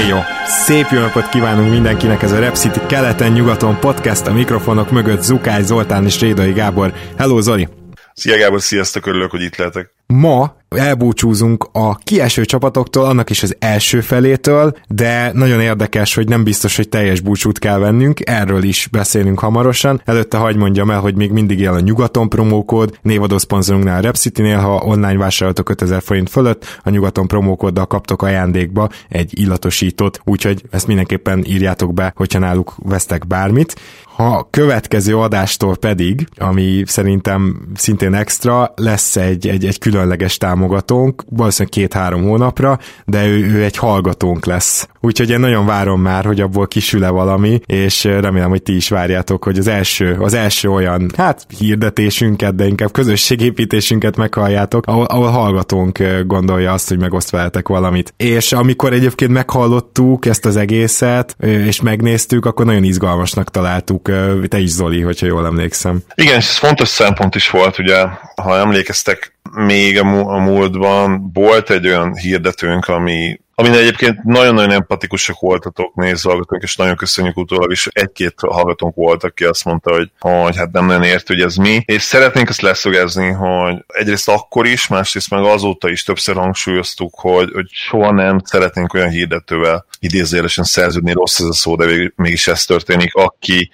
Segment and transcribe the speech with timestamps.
[0.00, 0.18] Éjjó!
[0.46, 5.62] Szép jó napot kívánunk mindenkinek, ez a Rep City keleten-nyugaton podcast, a mikrofonok mögött Zukály
[5.62, 6.92] Zoltán és Rédai Gábor.
[7.18, 7.68] Hello Zoli!
[8.14, 9.94] Szia Gábor, sziasztok, örülök, hogy itt lehetek.
[10.06, 16.44] Ma elbúcsúzunk a kieső csapatoktól, annak is az első felétől, de nagyon érdekes, hogy nem
[16.44, 20.02] biztos, hogy teljes búcsút kell vennünk, erről is beszélünk hamarosan.
[20.04, 24.58] Előtte hagyd mondjam el, hogy még mindig él a nyugaton promókód, névadó szponzorunknál a Repcity-nél,
[24.58, 30.86] ha online vásároltok 5000 forint fölött, a nyugaton promókóddal kaptok ajándékba egy illatosítót, úgyhogy ezt
[30.86, 33.74] mindenképpen írjátok be, hogyha náluk vesztek bármit.
[34.16, 41.72] A következő adástól pedig, ami szerintem szintén extra, lesz egy, egy, egy különleges támogatónk, valószínűleg
[41.72, 44.88] két-három hónapra, de ő, ő egy hallgatónk lesz.
[45.00, 49.44] Úgyhogy én nagyon várom már, hogy abból kisül-e valami, és remélem, hogy ti is várjátok,
[49.44, 55.98] hogy az első, az első olyan, hát hirdetésünket, de inkább közösségépítésünket meghalljátok, ahol, ahol hallgatónk
[56.26, 58.14] gondolja azt, hogy megoszt veletek valamit.
[58.16, 64.10] És amikor egyébként meghallottuk ezt az egészet, és megnéztük, akkor nagyon izgalmasnak találtuk
[64.48, 66.02] te is Zoli, hogyha jól emlékszem.
[66.14, 68.06] Igen, és ez fontos szempont is volt, ugye,
[68.42, 75.94] ha emlékeztek, még a, múltban volt egy olyan hirdetőnk, ami amin egyébként nagyon-nagyon empatikusak voltatok
[75.94, 77.88] nézőhallgatók, és nagyon köszönjük utólag is.
[77.92, 81.82] Egy-két hallgatónk volt, aki azt mondta, hogy, hogy hát nem nagyon ért, hogy ez mi.
[81.84, 87.50] És szeretnénk ezt leszögezni, hogy egyrészt akkor is, másrészt meg azóta is többször hangsúlyoztuk, hogy,
[87.52, 92.64] hogy soha nem szeretnénk olyan hirdetővel idézélesen szerződni, rossz ez a szó, de mégis ez
[92.64, 93.70] történik, aki,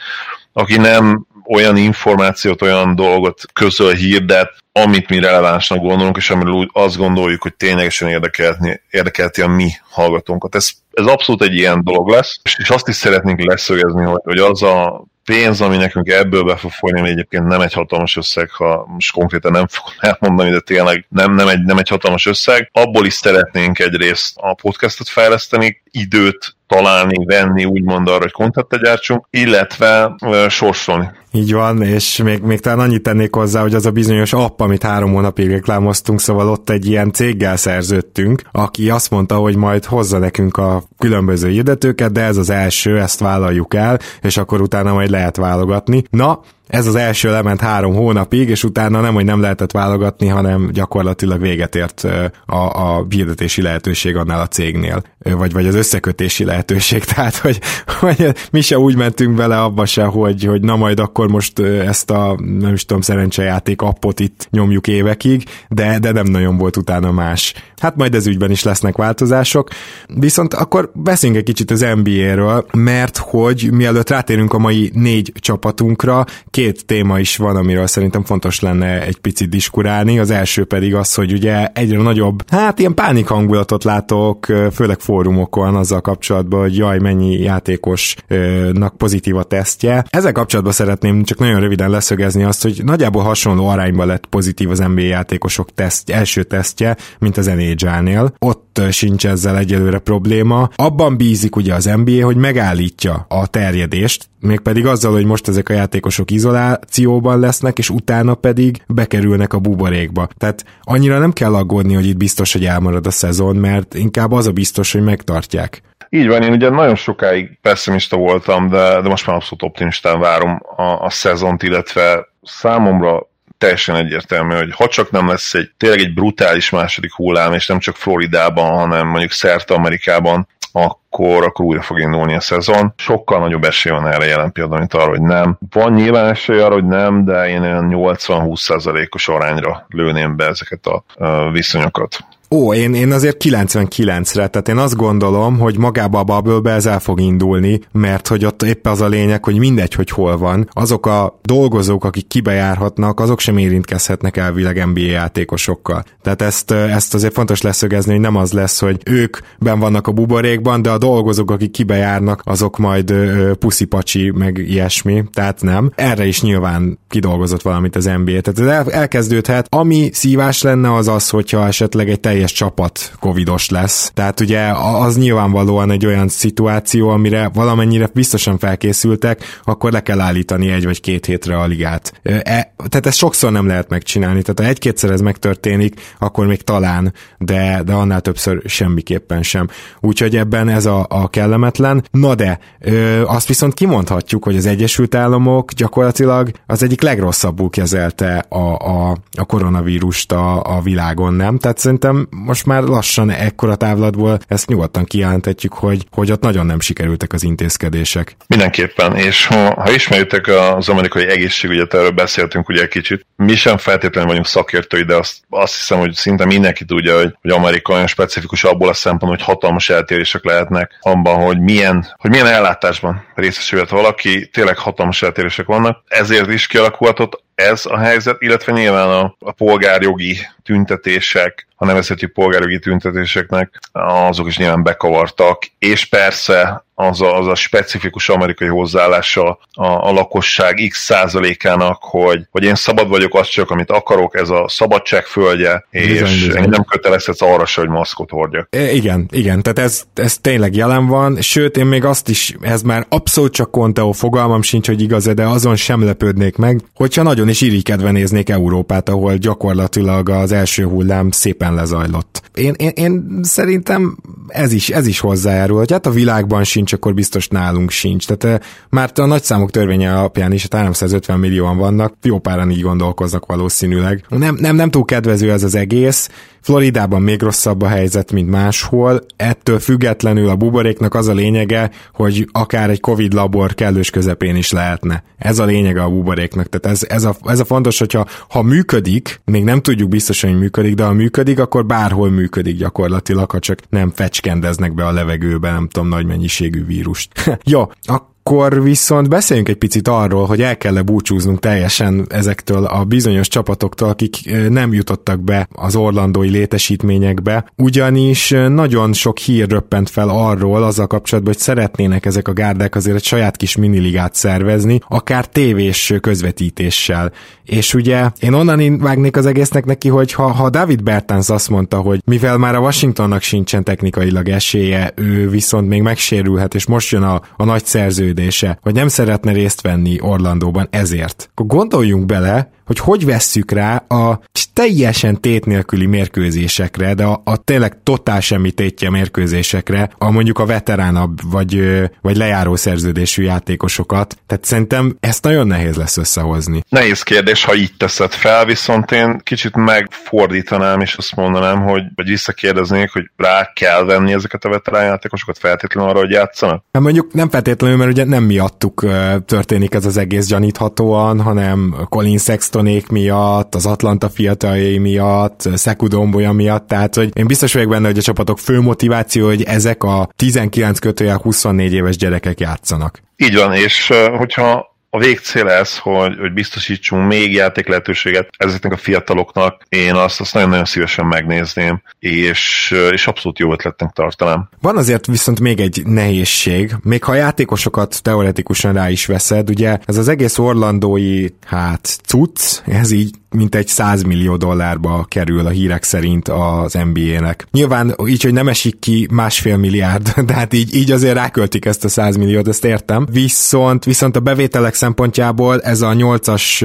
[0.53, 6.71] aki nem olyan információt, olyan dolgot közöl, hirdet, amit mi relevánsnak gondolunk, és amiről úgy
[6.73, 10.55] azt gondoljuk, hogy ténylegesen érdekelti, érdekelti a mi hallgatónkat.
[10.55, 14.63] Ez, ez abszolút egy ilyen dolog lesz, és azt is szeretnénk leszögezni, hogy, hogy az
[14.63, 18.87] a pénz, ami nekünk ebből be fog folyni, ami egyébként nem egy hatalmas összeg, ha
[18.89, 22.71] most konkrétan nem fogom elmondani, de tényleg nem, nem, egy, nem egy hatalmas összeg.
[22.73, 29.27] Abból is szeretnénk egyrészt a podcastot fejleszteni, időt találni, venni, úgymond arra, hogy kontentet gyártsunk,
[29.31, 31.11] illetve uh, sorsolni.
[31.33, 34.83] Így van, és még, még talán annyit tennék hozzá, hogy az a bizonyos app, amit
[34.83, 40.19] három hónapig reklámoztunk, szóval ott egy ilyen céggel szerződtünk, aki azt mondta, hogy majd hozza
[40.19, 45.11] nekünk a különböző hirdetőket, de ez az első, ezt vállaljuk el, és akkor utána majd
[45.17, 46.05] lehet válogatni.
[46.11, 50.71] Na, ez az első lement három hónapig, és utána nem, hogy nem lehetett válogatni, hanem
[50.73, 52.07] gyakorlatilag véget ért
[52.47, 58.35] a, a hirdetési lehetőség annál a cégnél, vagy, vagy az összekötési lehetőség, tehát hogy, hogy
[58.51, 62.39] mi se úgy mentünk bele abba se, hogy, hogy na majd akkor most ezt a,
[62.59, 67.55] nem is tudom, szerencsejáték appot itt nyomjuk évekig, de, de nem nagyon volt utána más.
[67.81, 69.69] Hát majd ez ügyben is lesznek változások.
[70.07, 76.25] Viszont akkor beszéljünk egy kicsit az NBA-ről, mert hogy mielőtt rátérünk a mai négy csapatunkra,
[76.57, 80.19] két téma is van, amiről szerintem fontos lenne egy picit diskurálni.
[80.19, 85.75] Az első pedig az, hogy ugye egyre nagyobb, hát ilyen pánik hangulatot látok, főleg fórumokon
[85.75, 90.05] azzal kapcsolatban, hogy jaj, mennyi játékosnak pozitív a tesztje.
[90.11, 94.79] Ezzel kapcsolatban szeretném csak nagyon röviden leszögezni azt, hogy nagyjából hasonló arányban lett pozitív az
[94.79, 98.35] NBA játékosok teszt, első tesztje, mint az NHL-nél.
[98.39, 100.69] Ott sincs ezzel egyelőre probléma.
[100.77, 105.73] Abban bízik ugye az NBA, hogy megállítja a terjedést, mégpedig azzal, hogy most ezek a
[105.73, 110.29] játékosok izolációban lesznek, és utána pedig bekerülnek a buborékba.
[110.39, 114.47] Tehát annyira nem kell aggódni, hogy itt biztos, hogy elmarad a szezon, mert inkább az
[114.47, 115.83] a biztos, hogy megtartják.
[116.09, 120.61] Így van, én ugye nagyon sokáig pessimista voltam, de, de most már abszolút optimistán várom
[120.77, 126.15] a, a szezont, illetve számomra teljesen egyértelmű, hogy ha csak nem lesz egy tényleg egy
[126.15, 131.99] brutális második hullám, és nem csak Floridában, hanem mondjuk szerte Amerikában, akkor, akkor újra fog
[131.99, 132.93] indulni a szezon.
[132.97, 135.59] Sokkal nagyobb esély van erre jelen pillanatban, mint arra, hogy nem.
[135.71, 141.05] Van nyilván esély arra, hogy nem, de én olyan 80-20%-os arányra lőném be ezeket a,
[141.51, 142.19] viszonyokat.
[142.51, 147.01] Ó, én, én azért 99-re, tehát én azt gondolom, hogy magába a bubble ez el
[147.01, 150.69] fog indulni, mert hogy ott épp az a lényeg, hogy mindegy, hogy hol van.
[150.73, 156.05] Azok a dolgozók, akik kibejárhatnak, azok sem érintkezhetnek elvileg NBA játékosokkal.
[156.23, 160.13] Tehát ezt, ezt azért fontos leszögezni, hogy nem az lesz, hogy ők ben vannak a
[160.13, 163.13] buborékban, de a dolgozók, akik kibejárnak, azok majd
[163.59, 165.93] puszipacsi, meg ilyesmi, tehát nem.
[165.95, 168.41] Erre is nyilván kidolgozott valamit az NBA.
[168.41, 169.67] Tehát ez el, elkezdődhet.
[169.71, 174.11] Ami szívás lenne az az, hogyha esetleg egy teljes csapat covidos lesz.
[174.15, 180.71] Tehát ugye az nyilvánvalóan egy olyan szituáció, amire valamennyire biztosan felkészültek, akkor le kell állítani
[180.71, 182.13] egy vagy két hétre a ligát.
[182.23, 182.43] E,
[182.89, 184.43] tehát ezt sokszor nem lehet megcsinálni.
[184.43, 189.69] Tehát ha egy-kétszer ez megtörténik, akkor még talán, de, de annál többször semmiképpen sem.
[190.01, 192.05] Úgyhogy ebben ez a, a kellemetlen.
[192.11, 198.45] Na de, ö, azt viszont kimondhatjuk, hogy az Egyesült Államok gyakorlatilag az egyik legrosszabbul kezelte
[198.49, 201.59] a, a, a koronavírust a, a világon, nem?
[201.59, 206.81] Tehát szerintem most már lassan ekkora távlatból ezt nyugodtan kijelenthetjük, hogy, hogy ott nagyon nem
[206.81, 208.37] sikerültek az intézkedések.
[208.47, 214.29] Mindenképpen, és ha, ha ismerjük az amerikai egészségügyet, erről beszéltünk ugye kicsit, mi sem feltétlenül
[214.29, 218.65] vagyunk szakértői, de azt, azt hiszem, hogy szinte mindenki tudja, hogy, hogy Amerika olyan specifikus
[218.65, 224.49] abból a szempontból, hogy hatalmas eltérések lehetnek abban, hogy milyen, hogy milyen ellátásban részesülhet valaki,
[224.53, 226.03] tényleg hatalmas eltérések vannak.
[226.09, 232.79] Ezért is kialakulhatott ez a helyzet, illetve nyilván a, a polgárjogi tüntetések, a nevezhetjük polgárjogi
[232.79, 239.87] tüntetéseknek, azok is nyilván bekavartak, és persze az a, az a specifikus amerikai hozzáállása a,
[239.87, 244.65] a lakosság x százalékának, hogy, hogy én szabad vagyok, azt csak, amit akarok, ez a
[244.69, 246.69] szabadság földje, és bizony, bizony.
[246.69, 248.69] nem kötelezhetsz arra se, hogy maszkot hordjak.
[248.71, 252.83] E, igen, igen, tehát ez, ez tényleg jelen van, sőt, én még azt is, ez
[252.83, 257.49] már abszolút csak Conteo fogalmam sincs, hogy igaz de azon sem lepődnék meg, hogyha nagyon
[257.49, 262.43] is irigykedve néznék Európát, ahol gyakorlatilag az első hullám szépen lezajlott.
[262.55, 264.17] Én, én, én szerintem
[264.49, 268.27] ez is, ez is hozzájárul, hogy hát a világban sincs, akkor biztos nálunk sincs.
[268.27, 272.83] Tehát eh, már a nagyszámok törvénye alapján is, hát 350 millióan vannak, jó páran így
[272.83, 274.25] gondolkoznak valószínűleg.
[274.29, 276.29] Nem, nem, nem túl kedvező ez az egész,
[276.67, 282.49] Floridában még rosszabb a helyzet, mint máshol, ettől függetlenül a buboréknak az a lényege, hogy
[282.53, 285.23] akár egy Covid labor kellős közepén is lehetne.
[285.39, 286.69] Ez a lényege a buboréknak.
[286.69, 290.59] Tehát ez, ez, a, ez a fontos, hogyha ha működik, még nem tudjuk biztosan, hogy
[290.59, 295.71] működik, de ha működik, akkor bárhol működik gyakorlatilag, ha csak nem fecskendeznek be a levegőbe,
[295.71, 297.51] nem tudom, nagy mennyiségű vírust.
[297.65, 303.05] Jó, akkor akkor viszont beszéljünk egy picit arról, hogy el kell búcsúznunk teljesen ezektől a
[303.05, 310.29] bizonyos csapatoktól, akik nem jutottak be az orlandói létesítményekbe, ugyanis nagyon sok hír röppent fel
[310.29, 315.47] arról azzal kapcsolatban, hogy szeretnének ezek a gárdák azért egy saját kis miniligát szervezni, akár
[315.47, 317.33] tévés közvetítéssel.
[317.65, 322.01] És ugye én onnan vágnék az egésznek neki, hogy ha, ha David Bertans azt mondta,
[322.01, 327.23] hogy mivel már a Washingtonnak sincsen technikailag esélye, ő viszont még megsérülhet, és most jön
[327.23, 331.51] a, a nagy szerző szerződése, hogy nem szeretne részt venni Orlandóban ezért.
[331.55, 334.41] Akkor gondoljunk bele, hogy hogy vesszük rá a
[334.77, 340.67] teljesen tét nélküli mérkőzésekre, de a, a tényleg totál semmi tétje mérkőzésekre, a mondjuk a
[340.67, 344.37] veteránabb vagy, vagy lejáró szerződésű játékosokat.
[344.47, 346.83] Tehát szerintem ezt nagyon nehéz lesz összehozni.
[346.89, 352.27] Nehéz kérdés, ha így teszed fel, viszont én kicsit megfordítanám, és azt mondanám, hogy vagy
[352.27, 356.85] visszakérdeznék, hogy rá kell venni ezeket a veterán játékosokat feltétlenül arra, hogy játszanak?
[356.93, 359.07] Hát mondjuk nem feltétlenül, mert ugye nem miattuk
[359.47, 366.53] történik ez az egész gyaníthatóan, hanem Colin Sexton Bostonék miatt, az Atlanta fiataljai miatt, Szekudombolya
[366.53, 370.29] miatt, tehát hogy én biztos vagyok benne, hogy a csapatok fő motiváció, hogy ezek a
[370.37, 373.23] 19 kötőjel 24 éves gyerekek játszanak.
[373.37, 378.97] Így van, és hogyha a végcél ez, hogy, hogy biztosítsunk még játék lehetőséget ezeknek a
[378.97, 379.83] fiataloknak.
[379.89, 384.69] Én azt, azt nagyon-nagyon szívesen megnézném, és, és abszolút jó ötletnek tartanám.
[384.81, 389.99] Van azért viszont még egy nehézség, még ha a játékosokat teoretikusan rá is veszed, ugye
[390.05, 395.71] ez az egész orlandói, hát cucc, ez így mint egy 100 millió dollárba kerül a
[395.71, 397.67] hírek szerint az NBA-nek.
[397.71, 402.05] Nyilván így, hogy nem esik ki másfél milliárd, de hát így, így azért ráköltik ezt
[402.05, 403.27] a 100 milliót, ezt értem.
[403.31, 406.85] Viszont, viszont a bevételek szempontjából ez a 8-as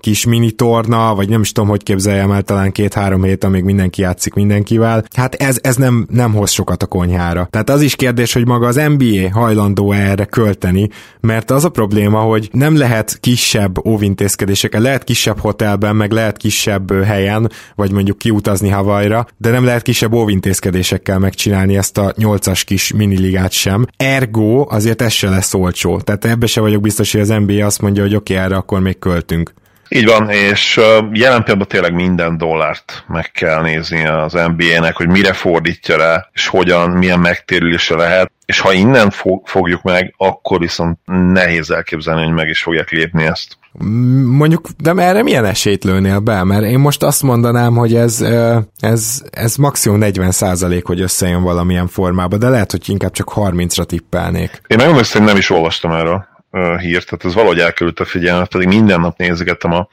[0.00, 4.02] kis mini torna, vagy nem is tudom, hogy képzeljem el, talán két-három hét, amíg mindenki
[4.02, 5.04] játszik mindenkivel.
[5.16, 7.48] Hát ez, ez nem, nem hoz sokat a konyhára.
[7.50, 10.88] Tehát az is kérdés, hogy maga az NBA hajlandó erre költeni,
[11.20, 17.02] mert az a probléma, hogy nem lehet kisebb óvintézkedésekkel, lehet kisebb hotelben, meg lehet kisebb
[17.02, 22.92] helyen, vagy mondjuk kiutazni Havajra, de nem lehet kisebb óvintézkedésekkel megcsinálni ezt a nyolcas kis
[22.92, 23.86] miniligát sem.
[23.96, 26.00] Ergo azért ez se lesz olcsó.
[26.00, 28.80] Tehát ebbe se vagyok biztos, hogy az NBA azt mondja, hogy oké, okay, erre akkor
[28.80, 29.52] még költünk.
[29.92, 35.32] Így van, és jelen pillanatban tényleg minden dollárt meg kell nézni az NBA-nek, hogy mire
[35.32, 39.10] fordítja rá, és hogyan, milyen megtérülése lehet, és ha innen
[39.44, 40.98] fogjuk meg, akkor viszont
[41.32, 43.58] nehéz elképzelni, hogy meg is fogják lépni ezt.
[44.24, 46.44] Mondjuk, de erre milyen esélyt lőnél be?
[46.44, 48.24] Mert én most azt mondanám, hogy ez,
[48.80, 53.84] ez, ez maximum 40 százalék, hogy összejön valamilyen formába, de lehet, hogy inkább csak 30-ra
[53.84, 54.62] tippelnék.
[54.66, 56.28] Én megmondom, hogy nem is olvastam erről
[56.78, 59.88] hírt, tehát ez valahogy elkerült a figyelmet, pedig minden nap nézegettem a,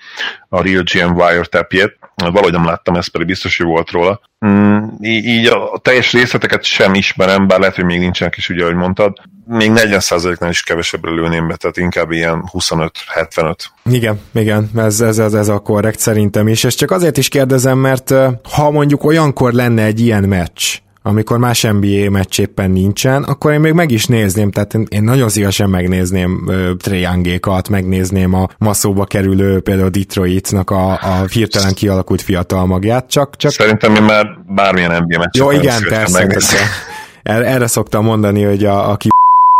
[0.49, 4.21] a Real GM Wire tapjét, valahogy nem láttam, ez pedig biztos, hogy volt róla.
[4.45, 8.75] Mm, így a teljes részleteket sem ismerem, bár lehet, hogy még nincsenek is, ugye, ahogy
[8.75, 9.17] mondtad.
[9.45, 13.55] Még 40%-nál is kevesebbre lőném be, tehát inkább ilyen 25-75.
[13.85, 17.77] Igen, igen, ez, ez, ez, ez a korrekt szerintem is, és csak azért is kérdezem,
[17.77, 23.51] mert ha mondjuk olyankor lenne egy ilyen meccs, amikor más NBA meccs éppen nincsen, akkor
[23.51, 29.05] én még meg is nézném, tehát én nagyon szívesen megnézném uh, Triangékat, megnézném a masszóba
[29.05, 33.35] kerülő például Detroitnak a, a hirtelen kialakult fiatal magját, csak...
[33.35, 33.51] csak...
[33.51, 36.57] Szerintem én már bármilyen NBA meccset Jó, igen, persze,
[37.23, 39.09] Erre, erre szoktam mondani, hogy a, aki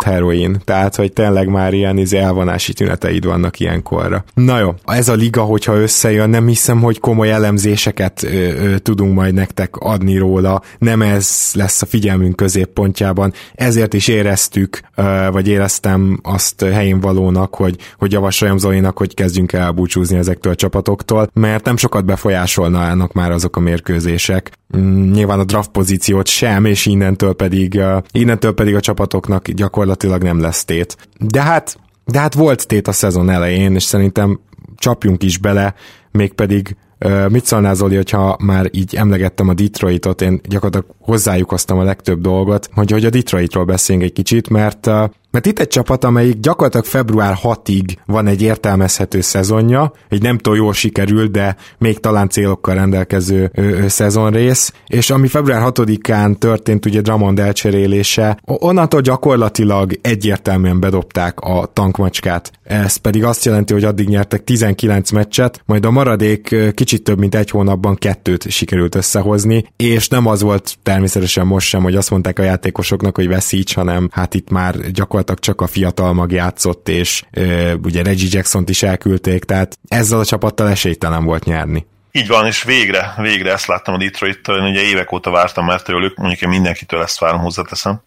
[0.06, 4.24] heroin, tehát hogy tényleg már ilyen izé elvonási tüneteid vannak ilyenkorra.
[4.34, 9.14] Na jó, ez a liga, hogyha összejön, nem hiszem, hogy komoly elemzéseket ö, ö, tudunk
[9.14, 15.48] majd nektek adni róla, nem ez lesz a figyelmünk középpontjában, ezért is éreztük, ö, vagy
[15.48, 21.30] éreztem azt helyén valónak, hogy, hogy javasoljam Zolinak, hogy kezdjünk el búcsúzni ezektől a csapatoktól,
[21.34, 24.52] mert nem sokat befolyásolnának már azok a mérkőzések.
[24.78, 29.87] Mm, nyilván a draft pozíciót sem, és innentől pedig, innentől pedig a csapatoknak gyakorlatilag
[30.20, 30.98] nem lesz tét.
[31.20, 34.40] De hát, de hát volt tét a szezon elején, és szerintem
[34.76, 35.74] csapjunk is bele,
[36.12, 36.76] mégpedig
[37.30, 42.22] mit szólnál Zoli, hogyha már így emlegettem a Detroitot, én gyakorlatilag hozzájuk hoztam a legtöbb
[42.22, 44.90] dolgot, hogy, hogy a Detroitról beszéljünk egy kicsit, mert
[45.38, 50.56] mert itt egy csapat, amelyik gyakorlatilag február 6-ig van egy értelmezhető szezonja, egy nem túl
[50.56, 56.86] jól sikerült, de még talán célokkal rendelkező ö, ö, szezonrész, és ami február 6-án történt
[56.86, 62.52] ugye Dramond elcserélése, onnantól gyakorlatilag egyértelműen bedobták a tankmacskát.
[62.64, 67.36] Ez pedig azt jelenti, hogy addig nyertek 19 meccset, majd a maradék kicsit több mint
[67.36, 72.40] egy hónapban kettőt sikerült összehozni, és nem az volt természetesen most sem, hogy azt mondták
[72.40, 76.90] a játékosoknak, hogy veszíts, hanem hát itt már gyakorlatilag gyakorlatilag csak a fiatal mag játszott,
[76.90, 81.86] és ö, ugye Reggie Jackson-t is elküldték, tehát ezzel a csapattal esélytelen volt nyerni.
[82.12, 85.82] Így van, és végre, végre ezt láttam a Detroit-től, én ugye évek óta vártam már
[85.82, 88.02] tőlük, mondjuk én mindenkitől ezt várom, hozzáteszem,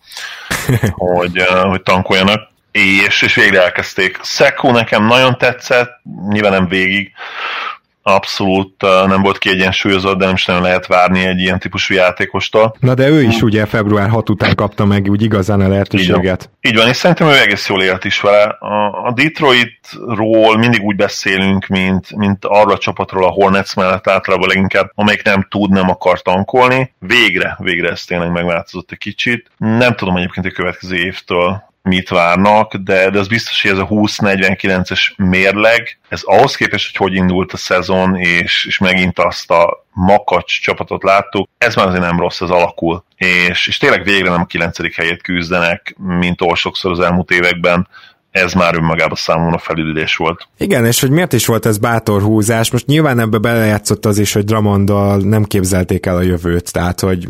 [0.90, 4.18] hogy, hogy tankoljanak, és, és végre elkezdték.
[4.22, 5.90] Szekó nekem nagyon tetszett,
[6.28, 7.12] nyilván nem végig,
[8.02, 12.76] abszolút nem volt kiegyensúlyozott, de nem is nagyon lehet várni egy ilyen típusú játékostól.
[12.80, 16.50] Na de ő is ugye február 6 után kapta meg úgy igazán a lehetőséget.
[16.60, 18.56] Így, így van, és szerintem ő egész jól élt is vele.
[19.04, 24.90] A Detroitról mindig úgy beszélünk, mint, mint arra a csapatról a Hornets mellett általában leginkább,
[24.94, 26.94] amelyik nem tud, nem akar tankolni.
[26.98, 29.50] Végre, végre ez tényleg megváltozott egy kicsit.
[29.56, 33.86] Nem tudom egyébként a következő évtől mit várnak, de, de az biztos, hogy ez a
[33.86, 39.86] 20-49-es mérleg, ez ahhoz képest, hogy hogy indult a szezon, és, és megint azt a
[39.92, 43.04] makacs csapatot láttuk, ez már azért nem rossz, ez alakul.
[43.16, 44.96] És, és tényleg végre nem a 9.
[44.96, 47.88] helyet küzdenek, mint oly sokszor az elmúlt években,
[48.30, 50.48] ez már önmagában számomra felüldés volt.
[50.58, 52.70] Igen, és hogy miért is volt ez bátor húzás?
[52.70, 57.28] Most nyilván ebbe belejátszott az is, hogy Dramonddal nem képzelték el a jövőt, tehát hogy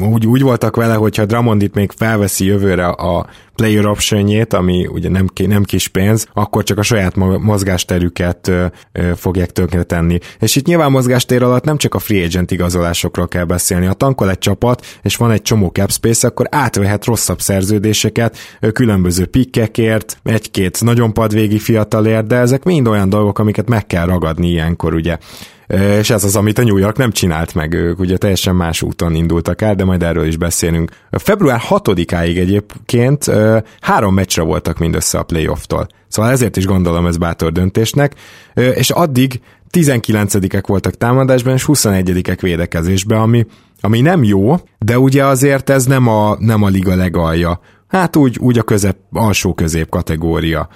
[0.00, 3.26] úgy, úgy voltak vele, hogyha Dramond itt még felveszi jövőre a
[3.58, 9.10] player optionjét, ami ugye nem, nem kis pénz, akkor csak a saját mozgásterüket ö, ö,
[9.16, 10.18] fogják tönkre tenni.
[10.40, 13.86] És itt nyilván mozgástér alatt nem csak a free agent igazolásokról kell beszélni.
[13.86, 18.36] Ha tankol egy csapat, és van egy csomó cap space, akkor átvehet rosszabb szerződéseket
[18.72, 24.48] különböző pikkekért, egy-két nagyon padvégi fiatalért, de ezek mind olyan dolgok, amiket meg kell ragadni
[24.48, 25.18] ilyenkor, ugye
[26.00, 29.14] és ez az, amit a New York nem csinált meg, ők ugye teljesen más úton
[29.14, 30.90] indultak el, de majd erről is beszélünk.
[31.10, 33.24] Február 6-áig egyébként
[33.80, 35.86] három meccsre voltak mindössze a playoff-tól.
[36.08, 38.14] Szóval ezért is gondolom ez bátor döntésnek,
[38.54, 39.40] és addig
[39.72, 43.46] 19-ek voltak támadásban, és 21-ek védekezésben, ami,
[43.80, 47.60] ami nem jó, de ugye azért ez nem a, nem a liga legalja.
[47.88, 50.68] Hát úgy, úgy a közep, alsó közép kategória.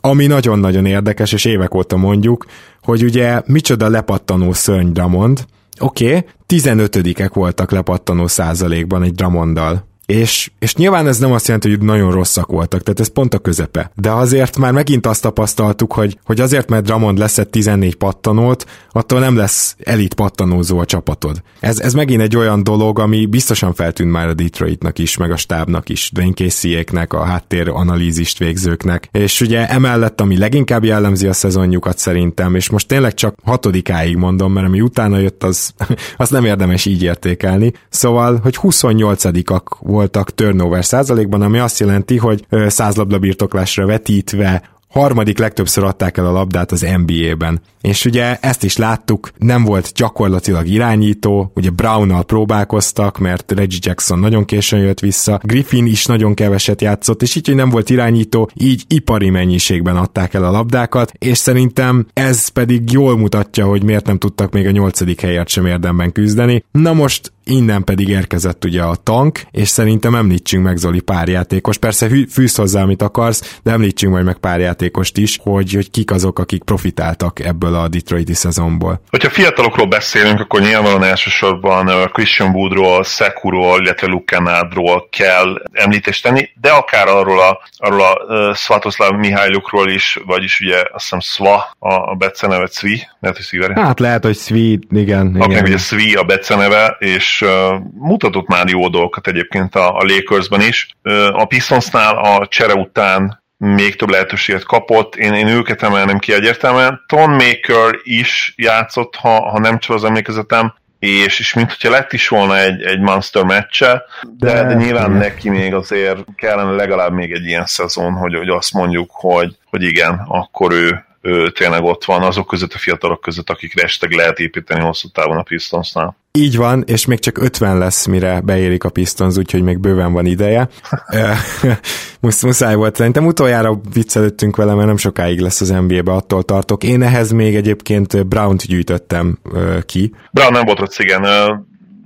[0.00, 2.46] Ami nagyon-nagyon érdekes, és évek óta mondjuk,
[2.82, 5.44] hogy ugye micsoda lepattanó szörny Dramond,
[5.78, 11.68] oké, okay, 15-ek voltak lepattanó százalékban egy Dramonddal és, és nyilván ez nem azt jelenti,
[11.68, 13.90] hogy nagyon rosszak voltak, tehát ez pont a közepe.
[13.94, 19.20] De azért már megint azt tapasztaltuk, hogy, hogy azért, mert Dramond leszett 14 pattanót, attól
[19.20, 21.42] nem lesz elit pattanózó a csapatod.
[21.60, 25.36] Ez, ez megint egy olyan dolog, ami biztosan feltűnt már a Detroitnak is, meg a
[25.36, 29.08] stábnak is, Dwayne Casey-éknek, a háttér analízist végzőknek.
[29.12, 34.52] És ugye emellett, ami leginkább jellemzi a szezonjukat szerintem, és most tényleg csak hatodikáig mondom,
[34.52, 35.74] mert ami utána jött, az,
[36.16, 37.72] az nem érdemes így értékelni.
[37.88, 44.62] Szóval, hogy 28-ak volt voltak turnover százalékban, ami azt jelenti, hogy 100 labda birtoklásra vetítve
[44.88, 47.60] harmadik legtöbbször adták el a labdát az NBA-ben.
[47.80, 54.18] És ugye ezt is láttuk, nem volt gyakorlatilag irányító, ugye Brownnal próbálkoztak, mert Reggie Jackson
[54.18, 58.50] nagyon későn jött vissza, Griffin is nagyon keveset játszott, és így, hogy nem volt irányító,
[58.54, 64.06] így ipari mennyiségben adták el a labdákat, és szerintem ez pedig jól mutatja, hogy miért
[64.06, 66.64] nem tudtak még a nyolcadik helyet sem érdemben küzdeni.
[66.70, 71.78] Na most innen pedig érkezett ugye a tank, és szerintem említsünk meg Zoli pár játékos.
[71.78, 76.10] Persze fűz hozzá, amit akarsz, de említsünk majd meg pár játékost is, hogy, hogy kik
[76.10, 79.00] azok, akik profitáltak ebből a Detroiti szezonból.
[79.10, 86.70] Hogyha fiatalokról beszélünk, akkor nyilvánvalóan elsősorban Christian Woodról, Sekuról, illetve Lukenádról kell említést tenni, de
[86.70, 92.68] akár arról a, arról a Svatoslav Mihálylukról is, vagyis ugye azt hiszem Sva a beceneve,
[92.72, 93.72] Svi, lehet, hogy Sziveri.
[93.74, 95.36] Hát lehet, hogy Svi, igen.
[95.36, 95.64] Igen.
[95.64, 100.88] ugye Svi a beceneve, és uh, mutatott már jó dolgokat egyébként a, a Lakersben is.
[101.32, 107.04] A Pistonsnál a csere után még több lehetőséget kapott, én, én őket emelnem ki egyértelműen.
[107.06, 112.12] Ton Maker is játszott, ha, ha nem csak az emlékezetem, és, és mint hogyha lett
[112.12, 114.04] is volna egy, egy monster meccse,
[114.38, 118.48] de, de, de nyilván neki még azért kellene legalább még egy ilyen szezon, hogy, hogy
[118.48, 123.20] azt mondjuk, hogy, hogy igen, akkor ő, ő tényleg ott van azok között a fiatalok
[123.20, 126.16] között, akikre esetleg lehet építeni hosszú távon a Pistonsnál.
[126.32, 130.26] Így van, és még csak 50 lesz, mire beérik a Pistons, úgyhogy még bőven van
[130.26, 130.68] ideje.
[132.20, 133.26] Musz, muszáj volt szerintem.
[133.26, 136.84] Utoljára viccelődtünk vele, mert nem sokáig lesz az NBA-be, attól tartok.
[136.84, 139.38] Én ehhez még egyébként Brown-t gyűjtöttem
[139.86, 140.14] ki.
[140.30, 141.22] Brown nem volt rossz, igen.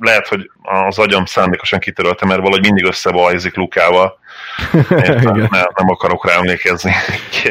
[0.00, 0.50] Lehet, hogy
[0.87, 4.18] az agyam szándékosan kitörölte, mert valahogy mindig összebajzik Lukával.
[4.88, 6.92] nem, nem akarok rá emlékezni.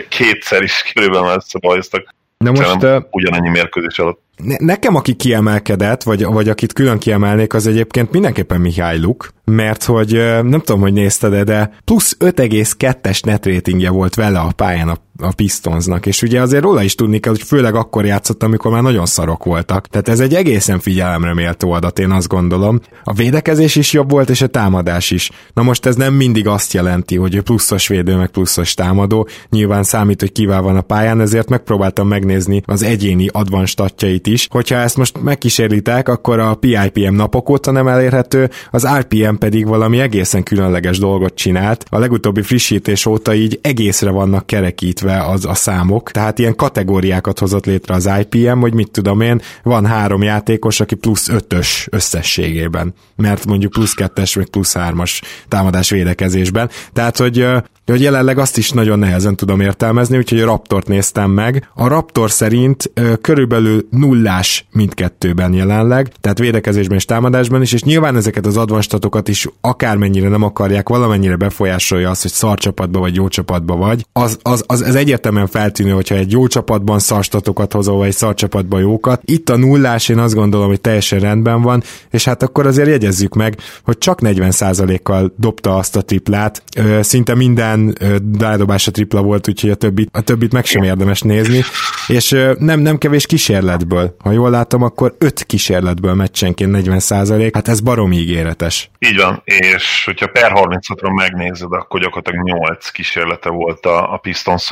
[0.10, 2.14] Kétszer is körülbelül összebajoztak.
[2.38, 4.22] De most ugyanannyi mérkőzés alatt.
[4.36, 9.84] Ne, nekem, aki kiemelkedett, vagy, vagy akit külön kiemelnék, az egyébként mindenképpen Mihály Luk, mert
[9.84, 14.96] hogy nem tudom, hogy nézted de plusz 5,2-es net ratingje volt vele a pályán a,
[15.24, 18.82] a Pistonsnak, és ugye azért róla is tudni kell, hogy főleg akkor játszott, amikor már
[18.82, 19.88] nagyon szarok voltak.
[19.88, 22.80] Tehát ez egy egészen figyelemre méltó adat, én azt gondolom.
[23.04, 25.32] A védekezés is jobb volt, és a támadás is.
[25.54, 29.28] Na most ez nem mindig azt jelenti, hogy pluszos védő, meg pluszos támadó.
[29.50, 34.48] Nyilván számít, hogy kivel van a pályán, ezért megpróbáltam megnézni az egyéni advanstatjait is.
[34.52, 40.00] Hogyha ezt most megkísérlitek, akkor a PIPM napok óta nem elérhető, az RPM pedig valami
[40.00, 41.86] egészen különleges dolgot csinált.
[41.90, 47.66] A legutóbbi frissítés óta így egészre vannak kerekítve az a számok, tehát ilyen kategóriákat hozott
[47.66, 53.46] létre az IPM, hogy mit tudom én, van három játékos, aki plusz ötös összességében, mert
[53.46, 56.70] mondjuk plusz kettes, vagy plusz hármas támadás védekezésben.
[56.94, 57.48] Tehát, hogy
[57.86, 61.70] hogy jelenleg azt is nagyon nehezen tudom értelmezni, úgyhogy a Raptort néztem meg.
[61.74, 68.16] A Raptor szerint ö, körülbelül nullás mindkettőben jelenleg, tehát védekezésben és támadásban is, és nyilván
[68.16, 73.28] ezeket az advanstatokat is akármennyire nem akarják, valamennyire befolyásolja az, hogy szar csapatba vagy jó
[73.28, 74.06] csapatba vagy.
[74.14, 78.34] Az, az, az ez egyértelműen feltűnő, hogyha egy jó csapatban szarstatokat hozol, vagy egy szar
[78.34, 79.22] csapatban jókat.
[79.26, 83.34] Itt a nullás, én azt gondolom, hogy teljesen rendben van, és hát akkor azért jegyezzük
[83.36, 89.48] meg, hogy csak 40%-kal dobta azt a triplát, ö, szinte minden minden a tripla volt,
[89.48, 91.64] úgyhogy a többit, a többit meg sem érdemes nézni,
[92.08, 94.16] és nem, nem kevés kísérletből.
[94.20, 98.90] Ha jól látom, akkor öt kísérletből meccsenként 40 százalék, hát ez baromi ígéretes.
[99.00, 104.72] Így van, és hogyha per 36-ra megnézed, akkor gyakorlatilag 8 kísérlete volt a, a pistons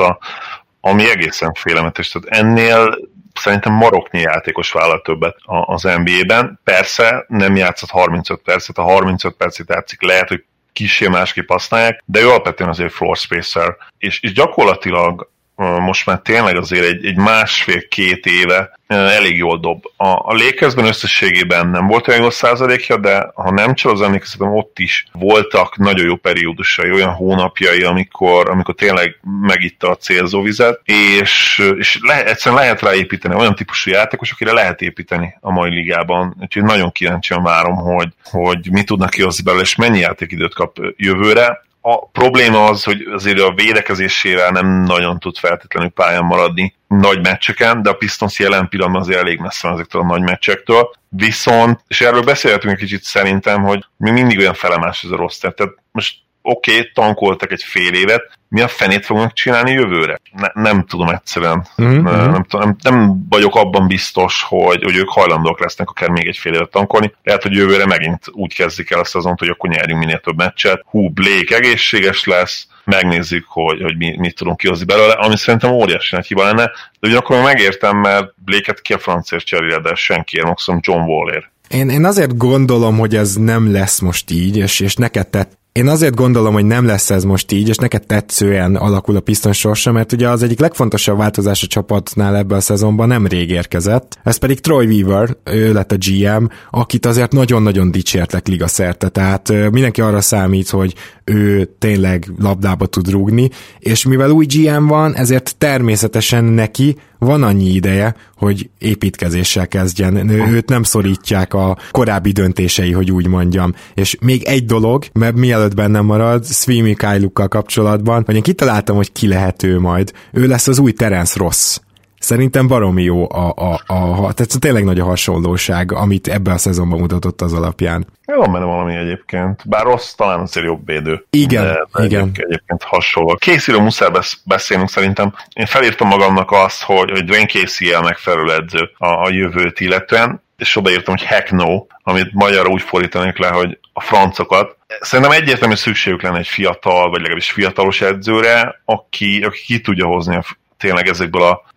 [0.82, 2.10] ami egészen félelmetes.
[2.10, 2.98] Tehát ennél
[3.34, 5.36] szerintem maroknyi játékos vállal többet
[5.66, 6.60] az NBA-ben.
[6.64, 12.22] Persze nem játszott 35 percet, a 35 percet játszik, lehet, hogy kicsi másképp használják, de
[12.22, 15.31] ő alapvetően azért floor spacer, és, és gyakorlatilag
[15.62, 19.84] most már tényleg azért egy, egy másfél-két éve elég jól dob.
[19.98, 24.56] A, a Lakersben összességében nem volt olyan jó százalékja, de ha nem csak az emlékezetem,
[24.56, 31.64] ott is voltak nagyon jó periódusai, olyan hónapjai, amikor, amikor tényleg megitta a célzóvizet, és,
[31.78, 36.36] és le, egyszerűen lehet ráépíteni olyan típusú játékos, akire lehet építeni a mai ligában.
[36.42, 41.62] Úgyhogy nagyon kíváncsian várom, hogy, hogy mi tudnak kihozni belőle, és mennyi játékidőt kap jövőre
[41.82, 47.82] a probléma az, hogy azért a védekezésével nem nagyon tud feltétlenül pályán maradni nagy meccseken,
[47.82, 50.92] de a Pistons jelen pillanatban azért elég messze van ezektől a nagy meccsektől.
[51.10, 55.38] Viszont, és erről beszélhetünk egy kicsit szerintem, hogy mi mindig olyan felemás ez a rossz.
[55.38, 60.20] Tehát most oké, okay, tankoltak egy fél évet, mi a fenét fognak csinálni jövőre?
[60.32, 61.68] Ne, nem tudom egyszerűen.
[61.82, 62.04] Mm-hmm.
[62.04, 66.54] Nem, nem, nem vagyok abban biztos, hogy, hogy ők hajlandók lesznek akár még egy fél
[66.54, 67.14] évet tankolni.
[67.24, 70.84] Lehet, hogy jövőre megint úgy kezdik el a szezont, hogy akkor nyerjünk minél több meccset.
[70.86, 76.16] Hú, Blake egészséges lesz, megnézzük, hogy, hogy mi, mit tudunk kihozni belőle, ami szerintem óriási
[76.16, 80.80] nagy hiba lenne, de ugyanakkor megértem, mert Blake-et ki a franciás cserélje, de senkiért, maximum
[80.84, 81.52] John Wallért.
[81.68, 85.88] Én, én azért gondolom, hogy ez nem lesz most így, és, és neked tett én
[85.88, 89.92] azért gondolom, hogy nem lesz ez most így, és neked tetszően alakul a Piston sorsa,
[89.92, 94.20] mert ugye az egyik legfontosabb változás a csapatnál ebben a szezonban nem rég érkezett.
[94.24, 99.50] Ez pedig Troy Weaver, ő lett a GM, akit azért nagyon-nagyon dicsértek liga szerte, tehát
[99.72, 105.56] mindenki arra számít, hogy ő tényleg labdába tud rúgni, és mivel új GM van, ezért
[105.58, 110.30] természetesen neki van annyi ideje, hogy építkezéssel kezdjen.
[110.30, 113.74] Őt nem szorítják a korábbi döntései, hogy úgy mondjam.
[113.94, 119.12] És még egy dolog, mert mielőtt bennem marad, Swimi Kailukkal kapcsolatban, hogy én kitaláltam, hogy
[119.12, 120.12] ki lehet ő majd.
[120.32, 121.80] Ő lesz az új Terence Ross.
[122.22, 126.58] Szerintem baromi jó a, a, a, a tehát tényleg nagy a hasonlóság, amit ebben a
[126.58, 128.08] szezonban mutatott az alapján.
[128.26, 131.26] Van benne valami egyébként, bár rossz, talán azért jobb védő.
[131.30, 132.22] Igen, de, de igen.
[132.22, 133.36] Egyébként, egyébként hasonló.
[133.36, 134.10] Casey-ről muszáj
[134.44, 135.34] beszélnünk szerintem.
[135.54, 140.42] Én felírtam magamnak azt, hogy, hogy Dwayne Casey el megfelelő edző a, a jövőt illetően,
[140.58, 144.78] és odaírtam, hogy heck no, amit magyarra úgy fordítanék le, hogy a francokat.
[145.00, 150.36] Szerintem egyértelmű szükségük lenne egy fiatal, vagy legalábbis fiatalos edzőre, aki, aki ki tudja hozni
[150.36, 150.44] a,
[150.78, 151.70] tényleg ezekből a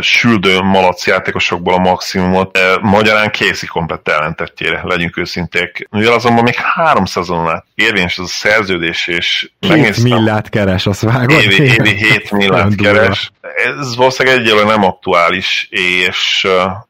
[0.00, 2.58] süldő malac játékosokból a maximumot.
[2.80, 5.86] Magyarán készi komplett ellentetjére, legyünk őszinték.
[5.90, 11.00] Mivel azonban még három szezonon át érvényes ez a szerződés, és Két millát keres, azt
[11.00, 11.42] vágod?
[11.42, 13.30] Évi, évi 7 millát keres.
[13.78, 16.46] Ez valószínűleg egyelőre nem aktuális, és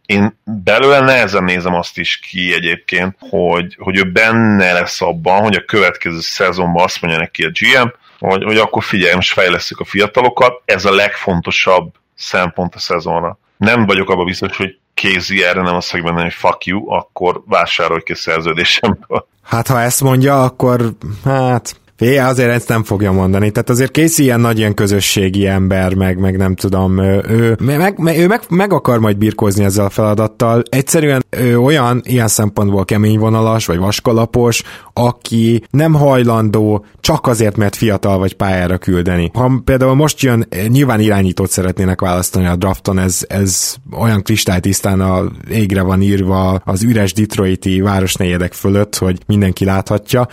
[0.06, 5.54] én belőle nehezen nézem azt is ki egyébként, hogy, hogy ő benne lesz abban, hogy
[5.54, 9.84] a következő szezonban azt mondja neki a GM, hogy, hogy akkor figyelj, most fejlesztjük a
[9.84, 13.38] fiatalokat, ez a legfontosabb szempont a szezonra.
[13.56, 17.42] Nem vagyok abban biztos, hogy kézi erre nem azt mondja benne, hogy fuck you, akkor
[17.46, 19.26] vásárolj ki szerződésemből.
[19.42, 20.80] Hát ha ezt mondja, akkor
[21.24, 23.50] hát Fé, azért ezt nem fogja mondani.
[23.50, 28.18] Tehát azért Casey ilyen nagy ilyen közösségi ember, meg, meg nem tudom, ő, meg, meg,
[28.18, 30.62] ő meg, meg akar majd birkózni ezzel a feladattal.
[30.68, 34.62] Egyszerűen ő olyan ilyen szempontból keményvonalas, vagy vaskalapos,
[34.92, 39.30] aki nem hajlandó csak azért, mert fiatal vagy pályára küldeni.
[39.34, 45.24] Ha például most jön, nyilván irányítót szeretnének választani a drafton, ez, ez olyan kristálytisztán a
[45.50, 50.28] égre van írva az üres Detroiti városnegyedek fölött, hogy mindenki láthatja,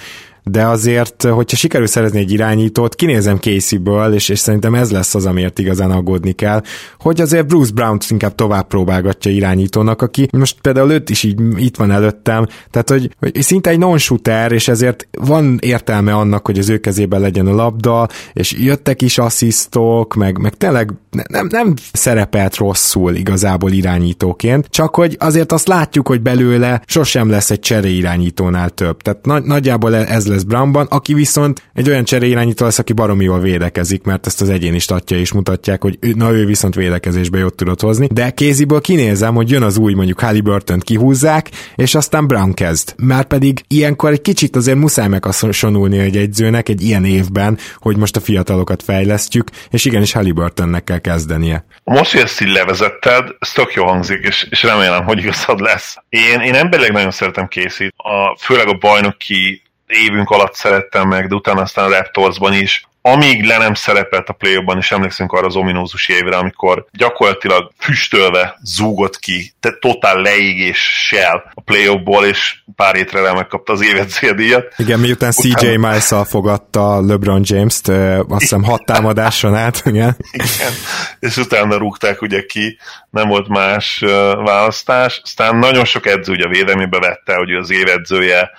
[0.52, 5.26] de azért, hogyha sikerül szerezni egy irányítót, kinézem Casey-ből, és, és szerintem ez lesz az,
[5.26, 6.62] amiért igazán aggódni kell,
[7.00, 11.76] hogy azért Bruce Brown-t inkább tovább próbálgatja irányítónak, aki most például őt is így itt
[11.76, 16.70] van előttem, tehát hogy, hogy szinte egy non-shooter, és ezért van értelme annak, hogy az
[16.70, 20.94] ő kezében legyen a labda, és jöttek is asszisztok, meg, meg tényleg
[21.30, 27.52] nem, nem szerepelt rosszul igazából irányítóként, csak hogy azért azt látjuk, hogy belőle sosem lesz
[27.52, 29.02] egy csere irányítónál több.
[29.02, 33.40] Tehát nagy, nagyjából ez lesz Brownban, aki viszont egy olyan cseréirányító lesz, aki baromi jól
[33.40, 37.82] védekezik, mert ezt az egyéni statja is mutatják, hogy na ő viszont védekezésbe jót tudott
[37.82, 42.94] hozni, de kéziből kinézem, hogy jön az új mondjuk Halliburton kihúzzák, és aztán Brown kezd.
[42.98, 48.16] Már pedig ilyenkor egy kicsit azért muszáj meghasonulni egy egyzőnek egy ilyen évben, hogy most
[48.16, 51.66] a fiatalokat fejlesztjük, és igenis Halliburtonnek kell kezdenie.
[51.84, 55.96] Most, hogy ezt így levezetted, ez tök jó hangzik, és, és remélem, hogy igazad lesz.
[56.10, 61.36] Én, én emberileg nagyon szeretem készít, a, főleg a bajnoki évünk alatt szerettem meg, de
[61.36, 62.88] utána aztán a Raptorsban is.
[63.02, 68.60] Amíg le nem szerepelt a play és emlékszünk arra az ominózus évre, amikor gyakorlatilag füstölve
[68.64, 74.74] zúgott ki, te totál leégéssel a play és pár hétre megkapta az évet céldíjat.
[74.78, 77.88] Igen, miután CJ miles fogadta LeBron James-t,
[78.28, 80.16] azt hiszem hat támadáson át, igen.
[80.32, 80.74] igen.
[81.20, 82.78] És utána rúgták ugye ki,
[83.10, 84.00] nem volt más
[84.44, 85.22] választás.
[85.24, 88.50] Aztán nagyon sok edző ugye a védelmébe vette, hogy az évedzője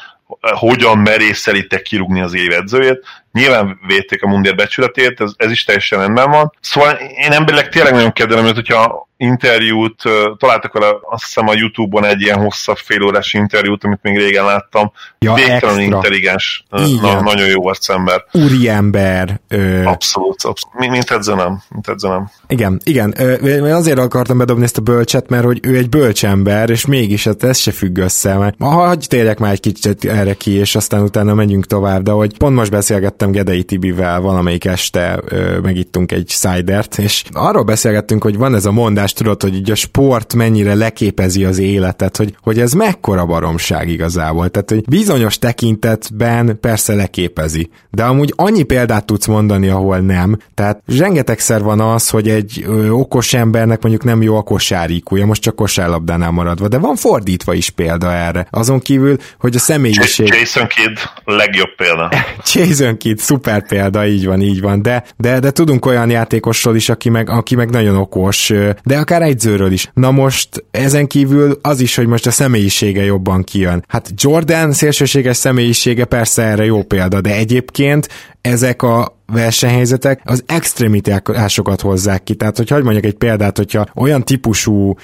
[0.41, 3.05] hogyan merészelítek kirúgni az évedzőjét.
[3.33, 6.53] Nyilván védték a mundial becsületét, ez, ez is teljesen rendben van.
[6.61, 10.03] Szóval én emberileg tényleg nagyon kedvelem, hogy hogyha interjút,
[10.37, 14.93] találtak vele azt hiszem a Youtube-on egy ilyen hosszabb félórás interjút, amit még régen láttam.
[15.19, 16.65] Ja, Végtelenül intelligens,
[17.01, 18.25] na, nagyon jó arcember.
[18.33, 19.41] Úri ember.
[19.49, 19.85] Ö...
[19.85, 20.91] Abszolút, abszolút.
[20.91, 22.31] Mint edzenem, mint edzenem.
[22.47, 23.13] Igen, igen.
[23.43, 27.43] Én azért akartam bedobni ezt a bölcset, mert hogy ő egy bölcsember, és mégis hát
[27.43, 28.37] ez se függ össze.
[28.37, 32.37] Mert hagyj térjek már egy kicsit erre ki, és aztán utána menjünk tovább, de hogy
[32.37, 35.23] pont most beszélgettem Gedei Tibivel valamelyik este,
[35.63, 39.75] megittunk egy cidert, és arról beszélgettünk, hogy van ez a mondás, tudod, hogy így a
[39.75, 44.49] sport mennyire leképezi az életet, hogy, hogy ez mekkora baromság igazából.
[44.49, 50.37] Tehát, hogy bizonyos tekintetben persze leképezi, de amúgy annyi példát tudsz mondani, ahol nem.
[50.55, 55.55] Tehát rengetegszer van az, hogy egy okos embernek mondjuk nem jó a kosárikúja, most csak
[55.55, 58.47] kosárlabdánál maradva, de van fordítva is példa erre.
[58.51, 60.27] Azon kívül, hogy a személyiség...
[60.27, 62.11] Jason Kidd legjobb példa.
[62.53, 66.89] Jason Jokic, szuper példa, így van, így van, de, de, de tudunk olyan játékosról is,
[66.89, 68.53] aki meg, aki meg nagyon okos,
[68.85, 69.91] de akár egyzőről is.
[69.95, 73.85] Na most ezen kívül az is, hogy most a személyisége jobban kijön.
[73.89, 78.09] Hát Jordan szélsőséges személyisége persze erre jó példa, de egyébként
[78.41, 82.35] ezek a versenyhelyzetek az extremitásokat hozzák ki.
[82.35, 84.95] Tehát, hogy hogy mondjak egy példát, hogyha olyan típusú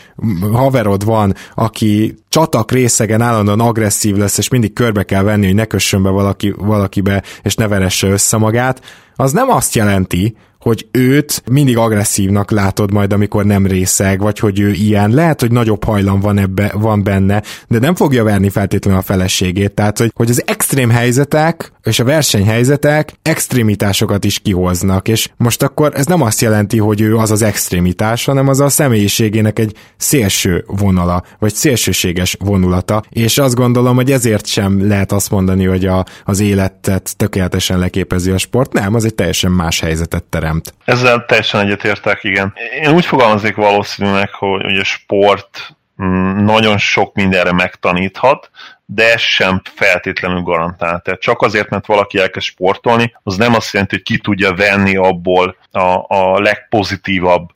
[0.53, 5.65] haverod van, aki csatak részegen állandóan agresszív lesz, és mindig körbe kell venni, hogy ne
[5.65, 8.81] kössön be valaki, valakibe, és ne veresse össze magát,
[9.15, 14.61] az nem azt jelenti, hogy őt mindig agresszívnak látod majd, amikor nem részeg, vagy hogy
[14.61, 15.11] ő ilyen.
[15.11, 19.72] Lehet, hogy nagyobb hajlam van, ebbe, van benne, de nem fogja verni feltétlenül a feleségét.
[19.72, 25.92] Tehát, hogy, hogy az extrém helyzetek és a versenyhelyzetek extrémitásokat is kihoznak, és most akkor
[25.94, 30.64] ez nem azt jelenti, hogy ő az az extrémitás, hanem az a személyiségének egy szélső
[30.66, 36.05] vonala, vagy szélsőséges vonulata, és azt gondolom, hogy ezért sem lehet azt mondani, hogy a,
[36.24, 40.75] az életet tökéletesen leképezi a sport, nem, az egy teljesen más helyzetet terem teremt.
[40.85, 42.55] Ezzel teljesen egyetértek, igen.
[42.83, 48.51] Én úgy fogalmaznék valószínűleg, hogy, hogy a sport mm, nagyon sok mindenre megtaníthat,
[48.85, 51.01] de ez sem feltétlenül garantál.
[51.01, 54.97] Tehát csak azért, mert valaki elkezd sportolni, az nem azt jelenti, hogy ki tudja venni
[54.97, 57.49] abból a, a legpozitívabb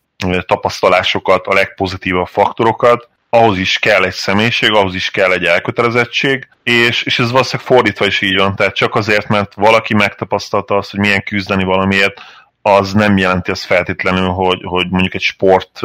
[0.47, 7.03] tapasztalásokat, a legpozitívabb faktorokat, ahhoz is kell egy személyiség, ahhoz is kell egy elkötelezettség, és,
[7.03, 11.01] és ez valószínűleg fordítva is így van, tehát csak azért, mert valaki megtapasztalta azt, hogy
[11.01, 12.21] milyen küzdeni valamiért,
[12.63, 15.81] az nem jelenti azt feltétlenül, hogy, hogy mondjuk egy sport,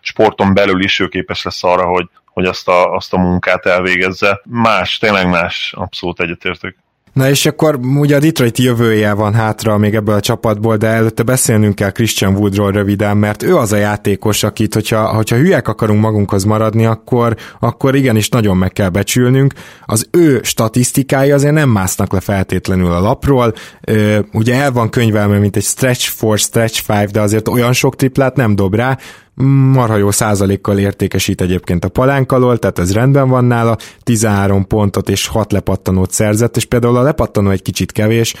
[0.00, 4.40] sporton belül is ő képes lesz arra, hogy, hogy azt a, azt a munkát elvégezze.
[4.44, 6.76] Más, tényleg más, abszolút egyetértök.
[7.12, 11.22] Na és akkor ugye a Detroit jövője van hátra még ebből a csapatból, de előtte
[11.22, 16.00] beszélnünk kell Christian Woodról röviden, mert ő az a játékos, akit, hogyha, hogyha hülyek akarunk
[16.00, 19.52] magunkhoz maradni, akkor, akkor igenis nagyon meg kell becsülnünk.
[19.86, 23.54] Az ő statisztikái azért nem másznak le feltétlenül a lapról.
[24.32, 28.36] ugye el van könyvelme, mint egy stretch for stretch five, de azért olyan sok triplát
[28.36, 28.98] nem dob rá,
[29.34, 35.08] marha jó százalékkal értékesít egyébként a palánk alól, tehát ez rendben van nála, 13 pontot
[35.08, 38.34] és 6 lepattanót szerzett, és például a lepattanó egy kicsit kevés,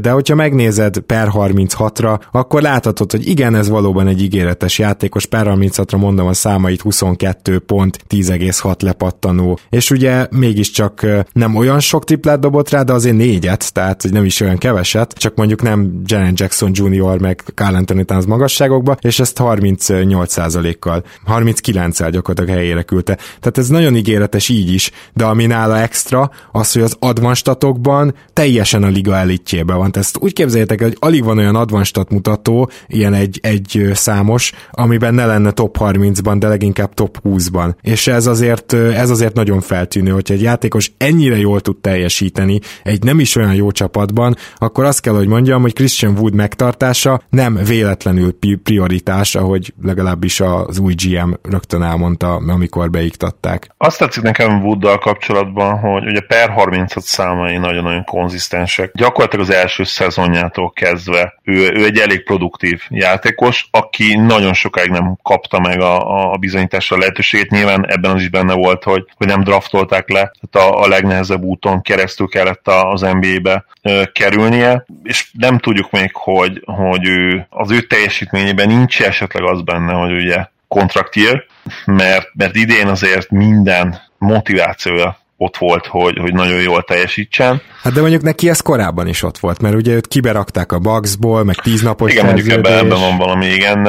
[0.00, 5.46] de hogyha megnézed per 36-ra, akkor láthatod, hogy igen, ez valóban egy ígéretes játékos, per
[5.48, 12.40] 36-ra mondom a számait, 22 pont, 10,6 lepattanó, és ugye mégiscsak nem olyan sok triplát
[12.40, 16.70] dobott rá, de azért négyet, tehát nem is olyan keveset, csak mondjuk nem Jaren Jackson
[16.74, 17.20] Jr.
[17.20, 20.31] meg Carl Anthony Towns magasságokba, és ezt 38
[20.78, 23.14] kal 39-el gyakorlatilag helyére küldte.
[23.14, 28.82] Tehát ez nagyon ígéretes így is, de ami nála extra, az, hogy az advanstatokban teljesen
[28.82, 29.90] a liga elitjében van.
[29.90, 34.52] Tehát ezt úgy képzeljétek el, hogy alig van olyan advanstat mutató, ilyen egy, egy számos,
[34.70, 37.74] amiben ne lenne top 30-ban, de leginkább top 20-ban.
[37.80, 43.02] És ez azért, ez azért nagyon feltűnő, hogyha egy játékos ennyire jól tud teljesíteni egy
[43.02, 47.58] nem is olyan jó csapatban, akkor azt kell, hogy mondjam, hogy Christian Wood megtartása nem
[47.66, 53.68] véletlenül prioritás, ahogy legalább legalábbis az új GM rögtön elmondta, amikor beiktatták.
[53.76, 58.90] Azt tetszik nekem Wooddal kapcsolatban, hogy ugye per 36 számai nagyon-nagyon konzisztensek.
[58.94, 65.18] Gyakorlatilag az első szezonjától kezdve ő, ő egy elég produktív játékos, aki nagyon sokáig nem
[65.22, 67.50] kapta meg a, a bizonyításra lehetőségét.
[67.50, 71.42] Nyilván ebben az is benne volt, hogy, hogy nem draftolták le, tehát a, a legnehezebb
[71.42, 73.64] úton keresztül kellett az NBA-be
[74.12, 79.92] kerülnie, és nem tudjuk még, hogy, hogy ő, az ő teljesítményében nincs esetleg az benne,
[79.92, 81.44] hogy ugye kontraktír,
[81.84, 87.62] mert, mert idén azért minden motivációja ott volt, hogy, hogy nagyon jól teljesítsen.
[87.82, 91.44] Hát de mondjuk neki ez korábban is ott volt, mert ugye őt kiberakták a Bugsból,
[91.44, 93.86] meg tíznapos Igen, mondjuk ebben, ebben van valami, igen.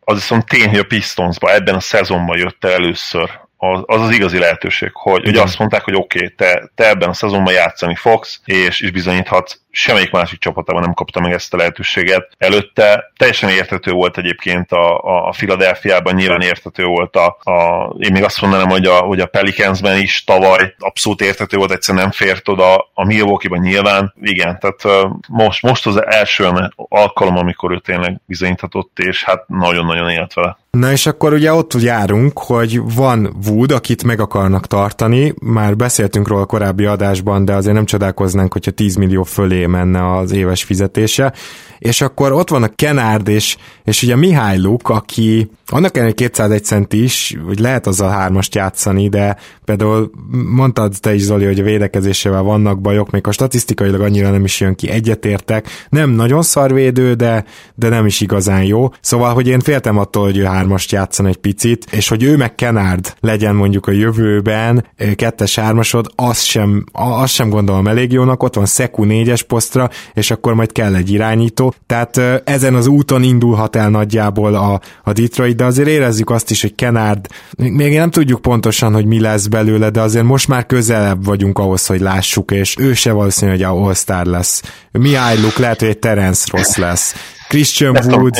[0.00, 4.10] Az viszont tény, hogy a Pistonsba ebben a szezonban jött el először az, az az
[4.10, 7.94] igazi lehetőség, hogy ugye azt mondták, hogy oké, okay, te, te ebben a szezonban játszani
[7.94, 12.28] fogsz, és, és bizonyíthatsz, semmelyik másik csapatában nem kapta meg ezt a lehetőséget.
[12.38, 18.24] Előtte teljesen értető volt egyébként a, a, Philadelphiában, nyilván értető volt a, a, én még
[18.24, 22.48] azt mondanám, hogy a, hogy a Pelicansben is tavaly abszolút értető volt, egyszerűen nem fért
[22.48, 28.98] oda, a Milwaukee-ban nyilván, igen, tehát most, most az első alkalom, amikor ő tényleg bizonyíthatott,
[28.98, 30.56] és hát nagyon-nagyon élt vele.
[30.70, 36.28] Na és akkor ugye ott járunk, hogy van Wood, akit meg akarnak tartani, már beszéltünk
[36.28, 40.64] róla a korábbi adásban, de azért nem csodálkoznánk, hogyha 10 millió fölé menne az éves
[40.64, 41.32] fizetése,
[41.78, 46.64] és akkor ott van a Kenárd, és, és ugye Mihály Luk, aki annak ellenére 201
[46.64, 51.62] cent is, hogy lehet azzal hármast játszani, de például mondtad te is, Zoli, hogy a
[51.62, 55.68] védekezésével vannak bajok, még a statisztikailag annyira nem is jön ki, egyetértek.
[55.88, 58.88] Nem nagyon szarvédő, de, de nem is igazán jó.
[59.00, 62.54] Szóval, hogy én féltem attól, hogy ő hármast játszan egy picit, és hogy ő meg
[62.54, 68.42] Kenárd legyen mondjuk a jövőben kettes hármasod, azt sem, azt sem gondolom elég jónak.
[68.42, 71.74] Ott van Szeku négyes posztra, és akkor majd kell egy irányító.
[71.86, 76.60] Tehát ezen az úton indulhat el nagyjából a, a Detroit, de azért érezzük azt is,
[76.60, 81.24] hogy Kenard, még nem tudjuk pontosan, hogy mi lesz belőle, de azért most már közelebb
[81.24, 84.62] vagyunk ahhoz, hogy lássuk, és ő se valószínű, hogy a All-Star lesz.
[84.90, 87.14] Mihály lehet, hogy egy Terence Ross lesz.
[87.48, 88.36] Christian Wood,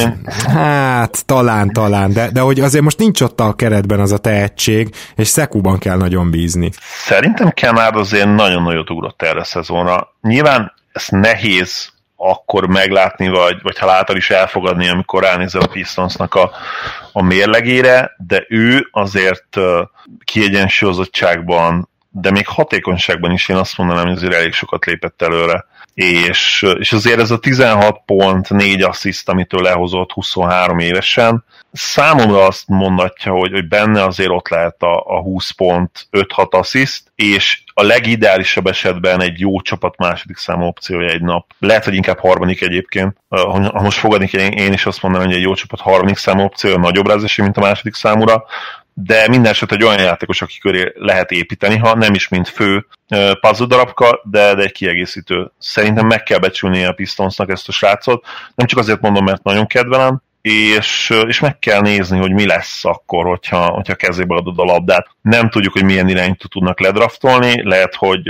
[0.46, 4.94] hát talán, talán, de, de hogy azért most nincs ott a keretben az a tehetség,
[5.16, 6.70] és Szekuban kell nagyon bízni.
[7.04, 10.14] Szerintem Kemár azért nagyon nagyot ugrott erre a szezonra.
[10.22, 16.34] Nyilván ez nehéz akkor meglátni, vagy, vagy ha látod is elfogadni, amikor ránézel a Pistonsnak
[16.34, 16.50] a,
[17.12, 19.56] a mérlegére, de ő azért
[20.24, 25.64] kiegyensúlyozottságban, de még hatékonyságban is én azt mondanám, hogy azért elég sokat lépett előre.
[25.94, 31.44] És, és azért ez a 16 pont, 4 assziszt, amitől lehozott 23 évesen,
[31.76, 37.12] számomra azt mondatja, hogy, hogy benne azért ott lehet a, a 20 pont, 5-6 assziszt,
[37.14, 41.52] és a legideálisabb esetben egy jó csapat második számú opciója egy nap.
[41.58, 43.16] Lehet, hogy inkább harmadik egyébként.
[43.28, 46.78] Ha most fogadni én, én is azt mondanám, hogy egy jó csapat harmadik számú opciója
[46.78, 48.44] nagyobb rázesi, mint a második számúra,
[48.98, 52.86] de minden eset egy olyan játékos, aki köré lehet építeni, ha nem is mint fő
[53.40, 55.52] puzzle darabka, de, de egy kiegészítő.
[55.58, 58.24] Szerintem meg kell becsülni a Pistonsnak ezt a srácot.
[58.54, 62.84] Nem csak azért mondom, mert nagyon kedvelem, és, és meg kell nézni, hogy mi lesz
[62.84, 65.08] akkor, hogyha, hogyha kezébe adod a labdát.
[65.22, 68.26] Nem tudjuk, hogy milyen irányító tudnak ledraftolni, lehet, hogy,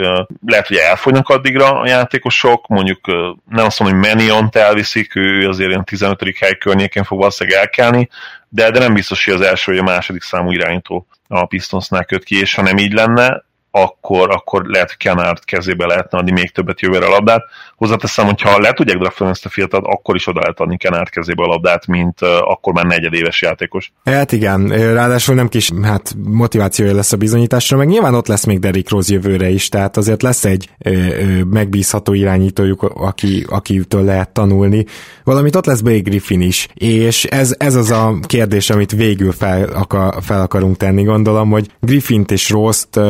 [0.46, 3.06] lehet, hogy elfogynak addigra a játékosok, mondjuk
[3.48, 6.22] nem azt mondom, hogy Meniont elviszik, ő azért ilyen 15.
[6.38, 8.08] hely környékén fog valószínűleg elkelni,
[8.48, 12.24] de, de nem biztos, hogy az első vagy a második számú irányító a Pistonsnál köt
[12.24, 16.50] ki, és ha nem így lenne, akkor, akkor lehet, hogy Kenard kezébe lehetne adni még
[16.50, 17.44] többet jövőre a labdát.
[17.76, 21.08] Hozzáteszem, hogy ha le tudják draftolni ezt a fiatalt, akkor is oda lehet adni Kenard
[21.08, 23.92] kezébe a labdát, mint akkor már negyedéves játékos.
[24.04, 28.58] Hát igen, ráadásul nem kis hát, motivációja lesz a bizonyításra, meg nyilván ott lesz még
[28.58, 34.30] Derrick Rose jövőre is, tehát azért lesz egy ö, ö, megbízható irányítójuk, aki, akitől lehet
[34.30, 34.84] tanulni.
[35.24, 39.68] Valamit ott lesz Blake Griffin is, és ez, ez az a kérdés, amit végül fel,
[39.68, 43.00] akar, fel akarunk tenni, gondolom, hogy Griffint és Rose-t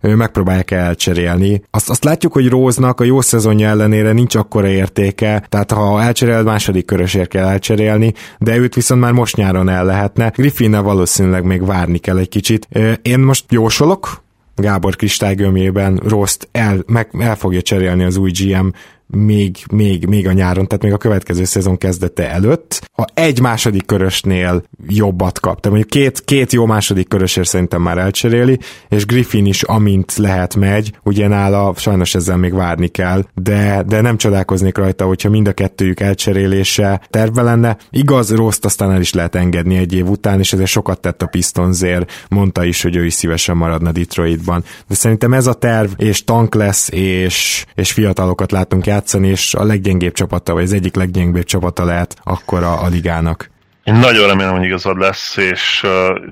[0.00, 1.62] megpróbálják elcserélni.
[1.70, 6.42] Azt, azt látjuk, hogy Róznak a jó szezonja ellenére nincs akkora értéke, tehát ha elcserél,
[6.42, 10.32] második körösért kell elcserélni, de őt viszont már most nyáron el lehetne.
[10.36, 12.68] Griffinnel valószínűleg még várni kell egy kicsit.
[13.02, 14.24] Én most jósolok,
[14.56, 18.66] Gábor kristálygömjében Rost el, meg, el fogja cserélni az új GM
[19.06, 22.88] még, még, még a nyáron, tehát még a következő szezon kezdete előtt.
[22.92, 27.98] Ha egy második körösnél jobbat kap, tehát mondjuk két, két jó második körösért szerintem már
[27.98, 33.82] elcseréli, és Griffin is amint lehet megy, ugye nála sajnos ezzel még várni kell, de,
[33.86, 37.76] de nem csodálkoznék rajta, hogyha mind a kettőjük elcserélése terve lenne.
[37.90, 41.26] Igaz, Rost aztán el is lehet engedni egy év után, és ezért sokat tett a
[41.26, 44.64] Pistonsért, mondta is, hogy ő is szívesen maradna Detroitban.
[44.88, 49.64] De szerintem ez a terv, és tank lesz, és, és fiatalokat látunk játszani, és a
[49.64, 53.50] leggyengébb csapata, vagy az egyik leggyengébb csapata lehet akkor a, a ligának.
[53.84, 55.84] Én nagyon remélem, hogy igazad lesz, és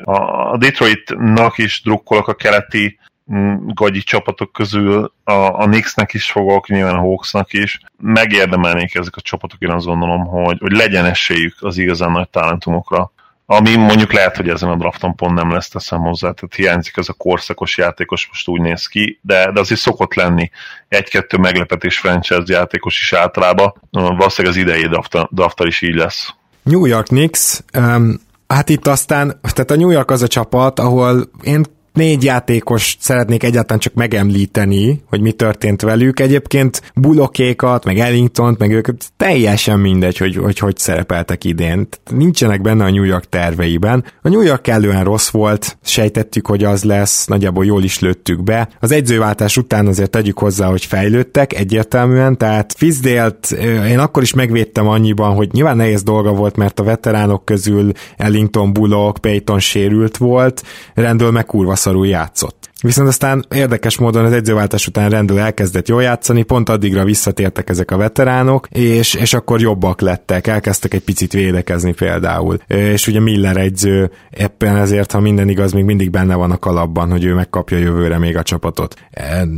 [0.05, 2.99] a Detroitnak is drukkolok a keleti
[3.33, 7.81] mm, gagyi csapatok közül, a, a Knicksnek is fogok, nyilván a Hawksnak is.
[7.99, 13.13] Megérdemelnék ezek a csapatok, én azt gondolom, hogy, hogy legyen esélyük az igazán nagy talentumokra
[13.47, 17.09] ami mondjuk lehet, hogy ezen a drafton pont nem lesz teszem hozzá, tehát hiányzik ez
[17.09, 20.51] a korszakos játékos, most úgy néz ki, de, de azért szokott lenni.
[20.89, 24.89] Egy-kettő meglepetés franchise játékos is általában, valószínűleg az idei
[25.31, 26.35] draftal is így lesz.
[26.63, 31.31] New York Knicks, um, hát itt aztán, tehát a New York az a csapat, ahol
[31.43, 36.21] én négy játékos szeretnék egyáltalán csak megemlíteni, hogy mi történt velük.
[36.21, 41.89] Egyébként bulokékat, meg Ellingtont, meg ők teljesen mindegy, hogy hogy, hogy szerepeltek idén.
[42.11, 44.05] Nincsenek benne a New York terveiben.
[44.23, 48.69] A New York kellően rossz volt, sejtettük, hogy az lesz, nagyjából jól is lőttük be.
[48.81, 53.51] Az egyzőváltás után azért tegyük hozzá, hogy fejlődtek egyértelműen, tehát Fizdélt
[53.89, 58.73] én akkor is megvédtem annyiban, hogy nyilván nehéz dolga volt, mert a veteránok közül Ellington,
[58.73, 60.63] Bullock, Payton sérült volt,
[60.95, 62.71] rendől meg kurva szarul játszott.
[62.83, 67.91] Viszont aztán érdekes módon az egyzőváltás után rendül elkezdett jól játszani, pont addigra visszatértek ezek
[67.91, 72.59] a veteránok, és, és akkor jobbak lettek, elkezdtek egy picit védekezni például.
[72.67, 77.11] És ugye Miller egyző éppen ezért, ha minden igaz, még mindig benne van a kalapban,
[77.11, 78.95] hogy ő megkapja jövőre még a csapatot.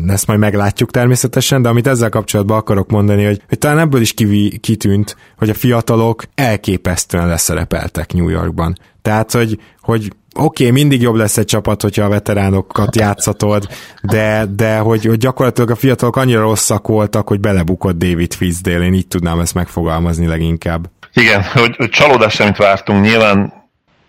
[0.06, 4.12] Ezt majd meglátjuk természetesen, de amit ezzel kapcsolatban akarok mondani, hogy, hogy talán ebből is
[4.12, 8.76] kivi, kitűnt, hogy a fiatalok elképesztően leszerepeltek New Yorkban.
[9.02, 13.68] Tehát, hogy, hogy oké, okay, mindig jobb lesz egy csapat, hogyha a veteránokat játszatod,
[14.02, 18.94] de, de hogy, hogy gyakorlatilag a fiatalok annyira rosszak voltak, hogy belebukott David Fizdale, én
[18.94, 20.90] így tudnám ezt megfogalmazni leginkább.
[21.14, 23.52] Igen, hogy, hogy csalódás, amit vártunk, nyilván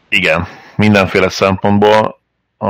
[0.09, 2.19] igen, mindenféle szempontból.
[2.57, 2.67] A,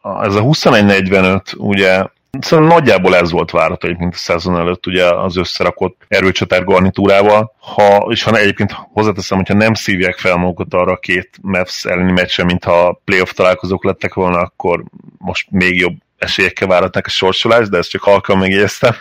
[0.00, 2.04] a, ez a 21-45, ugye
[2.40, 7.54] Szóval nagyjából ez volt várható egyébként a szezon előtt, ugye az összerakott erőcsatár garnitúrával.
[7.58, 12.12] Ha, és ha egyébként hozzáteszem, hogyha nem szívják fel magukat arra a két Mavs elleni
[12.12, 14.84] meccse, mintha playoff találkozók lettek volna, akkor
[15.18, 18.94] most még jobb esélyekkel várhatnak a sorsolást, de ezt csak halkan megjegyeztem.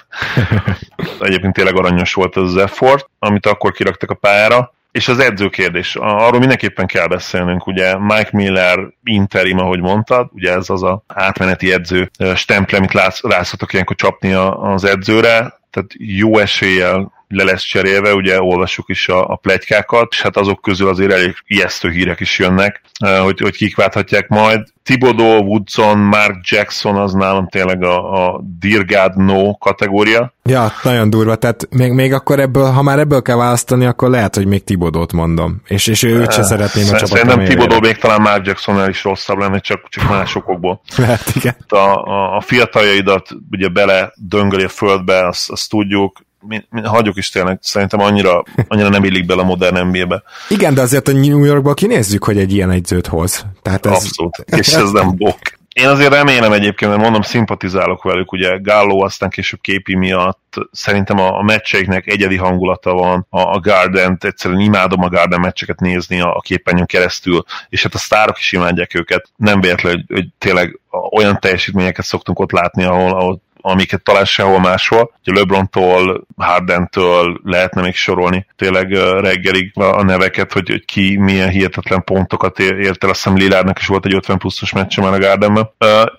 [1.20, 4.74] Egyébként tényleg aranyos volt az, az effort, amit akkor kiraktak a pályára.
[4.94, 10.52] És az edző kérdés, arról mindenképpen kell beszélnünk, ugye Mike Miller interim, ahogy mondtad, ugye
[10.52, 17.13] ez az a átmeneti edző stemple, amit látszhatok ilyenkor csapni az edzőre, tehát jó eséllyel
[17.28, 21.36] le lesz cserélve, ugye olvasjuk is a, a plegykákat, és hát azok közül azért elég
[21.46, 22.82] ijesztő hírek is jönnek,
[23.24, 24.62] hogy, hogy kik válthatják majd.
[24.84, 30.34] Thibodeau, Woodson, Mark Jackson az nálam tényleg a, a Dirgad No kategória.
[30.44, 34.36] Ja, nagyon durva, tehát még, még akkor ebből, ha már ebből kell választani, akkor lehet,
[34.36, 38.22] hogy még Tibodót mondom, és, és őt se szeretném a csapatom Szerintem Tibodó még talán
[38.22, 40.82] Mark Jacksonnál is rosszabb lenne, csak, csak másokokból.
[40.98, 41.56] Lehet, igen.
[41.68, 47.18] A, a, a fiataljaidat ugye bele döngöli a földbe, azt, azt tudjuk, mi, mi, hagyjuk
[47.18, 50.24] is tényleg, szerintem annyira, annyira nem illik bele a modern NBA-be.
[50.50, 53.46] Igen, de azért a New Yorkból kinézzük, hogy egy ilyen egyzőt hoz.
[53.62, 53.92] Tehát ez...
[53.92, 55.38] Abszolút, és ez nem bok.
[55.74, 61.20] Én azért remélem egyébként, mert mondom, szimpatizálok velük, ugye Gallo aztán később képi miatt, szerintem
[61.20, 66.22] a, a meccseiknek egyedi hangulata van, a, a garden egyszerűen imádom a Garden meccseket nézni
[66.22, 69.30] a, a képernyőn keresztül, és hát a sztárok is imádják őket.
[69.36, 70.80] Nem véletlen, hogy, hogy tényleg
[71.12, 75.12] olyan teljesítményeket szoktunk ott látni, ahol, ahol amiket talán sehol máshol.
[75.26, 78.92] Ugye LeBron-tól, Harden-től lehetne még sorolni tényleg
[79.22, 83.10] reggelig a neveket, hogy, hogy ki milyen hihetetlen pontokat ért el.
[83.10, 85.70] Azt hiszem Lilárnak is volt egy 50 pluszos meccse már a Gardenben.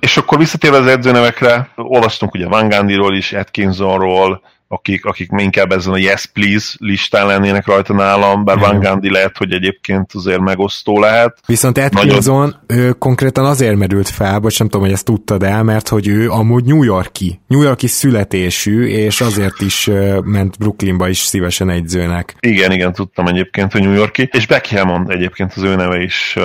[0.00, 5.92] És akkor visszatérve az edzőnevekre, olvastunk ugye Van Gandhi-ról is, Atkinsonról, akik, akik inkább ezen
[5.92, 11.00] a Yes Please listán lennének rajta nálam, bár Van Gandhi lehet, hogy egyébként azért megosztó
[11.00, 11.38] lehet.
[11.46, 12.56] Viszont Atkinson Nagyon...
[12.66, 16.30] ő konkrétan azért merült fel, vagy nem tudom, hogy ezt tudtad el, mert hogy ő
[16.30, 19.90] amúgy New Yorki, New Yorki születésű, és azért is
[20.24, 22.36] ment Brooklynba is szívesen egyzőnek.
[22.40, 26.36] Igen, igen, tudtam egyébként, hogy New Yorki, és Becky Hammond egyébként az ő neve is.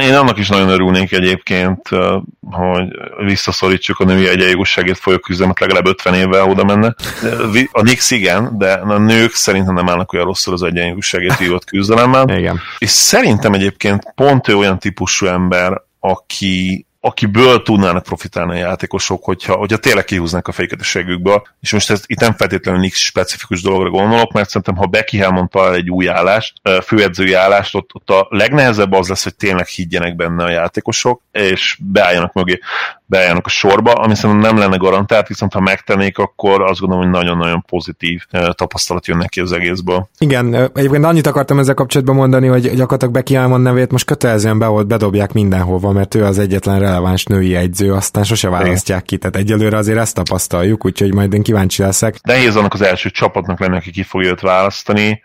[0.00, 1.88] Én annak is nagyon örülnék egyébként,
[2.50, 2.88] hogy
[3.24, 6.94] visszaszorítsuk a női egyenjogosságért folyó küzdemet legalább 50 évvel oda menne
[7.72, 12.28] a Nix igen, de a nők szerintem nem állnak olyan rosszul az egyenjogúságért hívott küzdelemben.
[12.38, 12.60] Igen.
[12.78, 19.54] És szerintem egyébként pont ő olyan típusú ember, aki akiből tudnának profitálni a játékosok, hogyha,
[19.54, 21.42] hogyha tényleg kihúznak a fejüket a segükből.
[21.60, 25.50] És most ez itt nem feltétlenül nincs specifikus dologra gondolok, mert szerintem, ha Becky Hammond
[25.50, 30.16] talál egy új állást, főedzői állást, ott, ott a legnehezebb az lesz, hogy tényleg higgyenek
[30.16, 32.60] benne a játékosok, és beálljanak mögé
[33.10, 37.12] beálljanak a sorba, ami szerintem nem lenne garantált, viszont ha megtennék, akkor azt gondolom, hogy
[37.12, 40.08] nagyon-nagyon pozitív tapasztalat jön neki az egészből.
[40.18, 44.66] Igen, egyébként annyit akartam ezzel kapcsolatban mondani, hogy gyakorlatilag Becky Almond nevét most kötelezően be
[44.66, 49.36] volt, bedobják mindenhova, mert ő az egyetlen releváns női egyző, aztán sose választják ki, tehát
[49.36, 52.16] egyelőre azért ezt tapasztaljuk, úgyhogy majd én kíváncsi leszek.
[52.22, 55.22] Nehéz annak az első csapatnak lenni, aki ki fogja őt választani,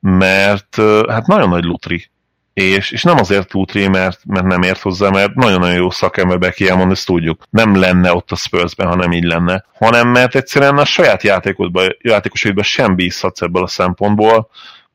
[0.00, 0.76] mert
[1.08, 2.08] hát nagyon nagy lutri
[2.54, 6.68] és, és nem azért Lutri, mert, mert nem ért hozzá, mert nagyon-nagyon jó szakember Becky
[6.68, 7.42] Hammond, ezt tudjuk.
[7.50, 9.64] Nem lenne ott a Spursben, ha nem így lenne.
[9.78, 14.48] Hanem mert egyszerűen a saját játékodban, játékosaidban sem bízhatsz ebből a szempontból,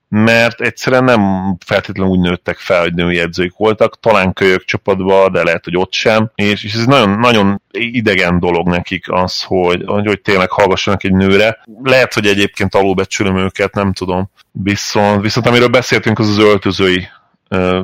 [0.09, 5.43] mert egyszerűen nem feltétlenül úgy nőttek fel, hogy női edzők voltak, talán kölyök csapatba, de
[5.43, 10.21] lehet, hogy ott sem, és, és ez nagyon, nagyon idegen dolog nekik az, hogy, hogy
[10.21, 11.63] tényleg hallgassanak egy nőre.
[11.83, 14.29] Lehet, hogy egyébként alulbecsülöm őket, nem tudom.
[14.51, 17.07] Viszont, viszont amiről beszéltünk, az az öltözői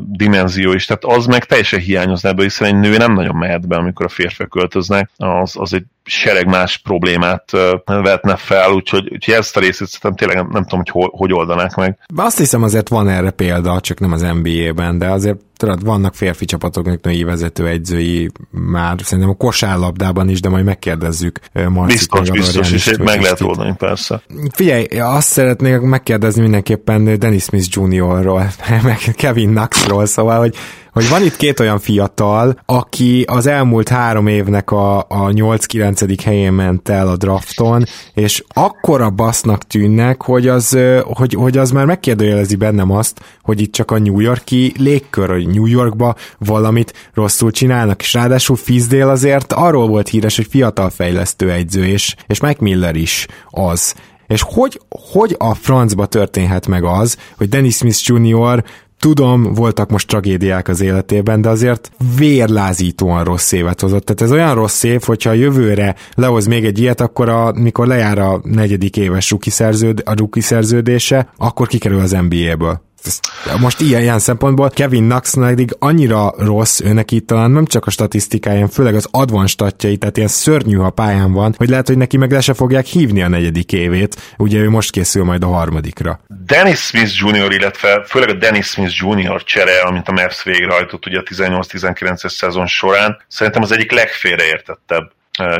[0.01, 3.75] dimenzió is, tehát az meg teljesen hiányozna ebből, hiszen egy nő nem nagyon mehet be,
[3.75, 7.51] amikor a férfiak költöznek, az, az egy sereg más problémát
[7.85, 11.33] vetne fel, úgyhogy, úgyhogy ezt a részét szerintem tényleg nem, nem tudom, hogy hogy, hogy
[11.33, 11.97] oldanák meg.
[12.15, 16.45] Azt hiszem azért van erre példa, csak nem az NBA-ben, de azért tudod, vannak férfi
[16.45, 22.37] csapatoknak női vezető egyzői már, szerintem a kosárlabdában is, de majd megkérdezzük Marcit Biztos, meg
[22.37, 24.21] biztos, és meg lehet oldani, persze.
[24.51, 28.51] Figyelj, azt szeretnék megkérdezni mindenképpen Dennis Smith Jr.-ról,
[28.83, 30.55] meg Kevin Knoxról, szóval, hogy
[30.95, 36.19] hogy van itt két olyan fiatal, aki az elmúlt három évnek a, a 8-9.
[36.23, 41.85] helyén ment el a drafton, és akkora basznak tűnnek, hogy az, hogy, hogy az már
[41.85, 47.51] megkérdőjelezi bennem azt, hogy itt csak a New Yorki légkör, hogy New Yorkba valamit rosszul
[47.51, 52.59] csinálnak, és ráadásul Fizdale azért arról volt híres, hogy fiatal fejlesztő egyző, és, és Mike
[52.61, 53.95] Miller is az.
[54.27, 54.81] És hogy,
[55.11, 58.63] hogy a francba történhet meg az, hogy Dennis Smith Jr.
[59.05, 64.05] Tudom, voltak most tragédiák az életében, de azért vérlázítóan rossz évet hozott.
[64.05, 67.87] Tehát ez olyan rossz év, hogyha a jövőre lehoz még egy ilyet, akkor a, mikor
[67.87, 73.27] lejár a negyedik éves ruki, szerződ, a ruki szerződése, akkor kikerül az NBA-ből ezt,
[73.59, 77.89] most ilyen, ilyen szempontból Kevin Knox pedig annyira rossz, őnek itt talán nem csak a
[77.89, 82.17] statisztikáján, főleg az advan statjai, tehát ilyen szörnyű, ha pályán van, hogy lehet, hogy neki
[82.17, 86.19] meg le se fogják hívni a negyedik évét, ugye ő most készül majd a harmadikra.
[86.45, 89.43] Dennis Smith Jr., illetve főleg a Dennis Smith Jr.
[89.43, 95.11] csere, amit a Mavs végrehajtott ugye a 18-19-es szezon során, szerintem az egyik legfélreértettebb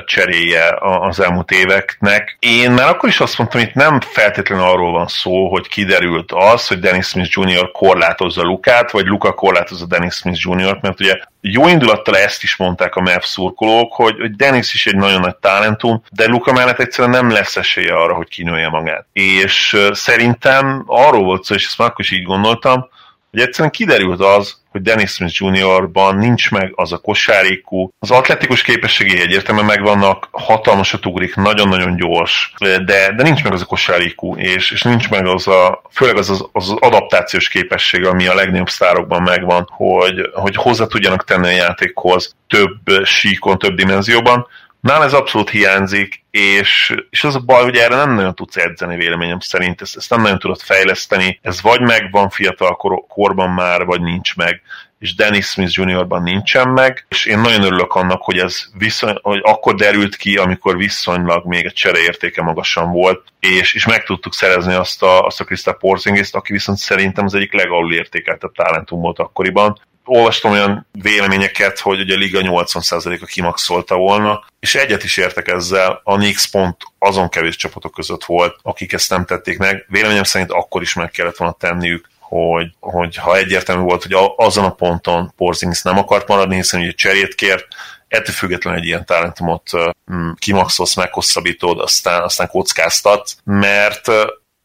[0.06, 2.38] cseréje az elmúlt éveknek.
[2.40, 6.68] Én már akkor is azt mondtam, itt nem feltétlenül arról van szó, hogy kiderült az,
[6.68, 7.72] hogy Dennis Smith Jr.
[7.72, 12.96] korlátozza Lukát, vagy Luka korlátozza Dennis Smith Jr.-t, mert ugye jó indulattal ezt is mondták
[12.96, 17.14] a Mavs szurkolók, hogy, hogy Dennis is egy nagyon nagy talentum, de Luka mellett egyszerűen
[17.14, 19.06] nem lesz esélye arra, hogy kinője magát.
[19.14, 22.90] És szerintem arról volt szó, és ezt már akkor is így gondoltam,
[23.32, 28.62] hogy egyszerűen kiderült az, hogy Dennis Smith Jr.-ban nincs meg az a kosárikú, az atletikus
[28.62, 34.72] képességei egyértelműen megvannak, hatalmasat ugrik, nagyon-nagyon gyors, de, de nincs meg az a kosárikú, és,
[34.72, 39.22] és nincs meg az a, főleg az, az, az adaptációs képesség, ami a legnagyobb sztárokban
[39.22, 44.48] megvan, hogy, hogy hozzá tudjanak tenni a játékhoz több síkon, több dimenzióban,
[44.86, 48.96] Nálam ez abszolút hiányzik, és, és az a baj, hogy erre nem nagyon tudsz edzeni
[48.96, 53.86] véleményem szerint, ezt, ezt nem nagyon tudod fejleszteni, ez vagy megvan fiatal kor, korban már,
[53.86, 54.62] vagy nincs meg,
[55.00, 59.40] és Dennis Smith Jr.-ban nincsen meg, és én nagyon örülök annak, hogy ez viszony, hogy
[59.44, 64.74] akkor derült ki, amikor viszonylag még egy csereértéke magasan volt, és, és meg tudtuk szerezni
[64.74, 69.20] azt a, azt a Krista Porzingis-t, aki viszont szerintem az egyik legalul értékeltebb talentum volt
[69.20, 75.48] akkoriban, olvastam olyan véleményeket, hogy ugye a liga 80%-a kimaxolta volna, és egyet is értek
[75.48, 79.86] ezzel, a Knicks pont azon kevés csapatok között volt, akik ezt nem tették meg.
[79.88, 84.66] Véleményem szerint akkor is meg kellett volna tenniük, hogy, hogy ha egyértelmű volt, hogy azon
[84.66, 87.68] a ponton Porzingis nem akart maradni, hiszen ugye cserét kért,
[88.08, 89.70] ettől függetlenül egy ilyen talentumot
[90.14, 94.12] mm, kimaxolsz, meghosszabbítod, aztán, aztán kockáztat, mert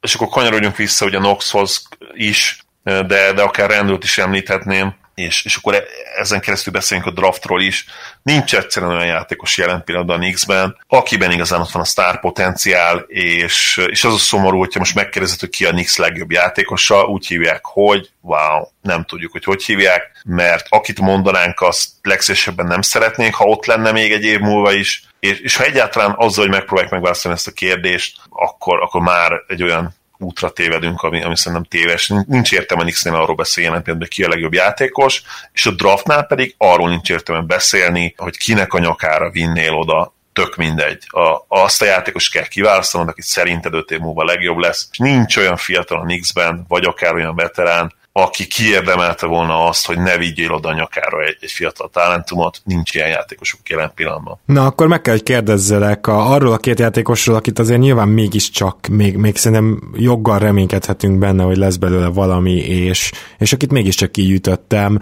[0.00, 5.44] és akkor kanyarodjunk vissza ugye a Knoxhoz is, de, de akár rendőrt is említhetném, és,
[5.44, 5.84] és akkor e,
[6.18, 7.84] ezen keresztül beszélünk a draftról is.
[8.22, 12.98] Nincs egyszerűen olyan játékos jelen pillanatban a Knicks-ben, akiben igazán ott van a sztár potenciál,
[13.08, 17.26] és, és az a szomorú, hogyha most megkérdezed, hogy ki a Knicks legjobb játékosa, úgy
[17.26, 23.34] hívják, hogy wow, nem tudjuk, hogy hogy hívják, mert akit mondanánk, azt legszívesebben nem szeretnénk,
[23.34, 26.92] ha ott lenne még egy év múlva is, és, és ha egyáltalán azzal, hogy megpróbálják
[26.92, 32.12] megválaszolni ezt a kérdést, akkor, akkor már egy olyan útra tévedünk, ami, ami szerintem téves.
[32.26, 36.88] Nincs értelme Nixnél arról beszélni, hogy ki a legjobb játékos, és a draftnál pedig arról
[36.88, 41.04] nincs értelme beszélni, hogy kinek a nyakára vinnél oda tök mindegy.
[41.06, 44.88] A, azt a játékos kell kiválasztanod, aki szerinted öt év múlva legjobb lesz.
[44.90, 47.92] És nincs olyan fiatal a Knicksben, vagy akár olyan veterán,
[48.22, 53.08] aki kiérdemelte volna azt, hogy ne vigyél oda nyakára egy, egy fiatal talentumot, nincs ilyen
[53.08, 54.38] játékosuk jelen pillanatban.
[54.44, 58.86] Na, akkor meg kell, hogy kérdezzelek a, arról a két játékosról, akit azért nyilván mégiscsak,
[58.86, 65.00] még, még szerintem joggal reménykedhetünk benne, hogy lesz belőle valami, és, és akit mégiscsak kiütöttem.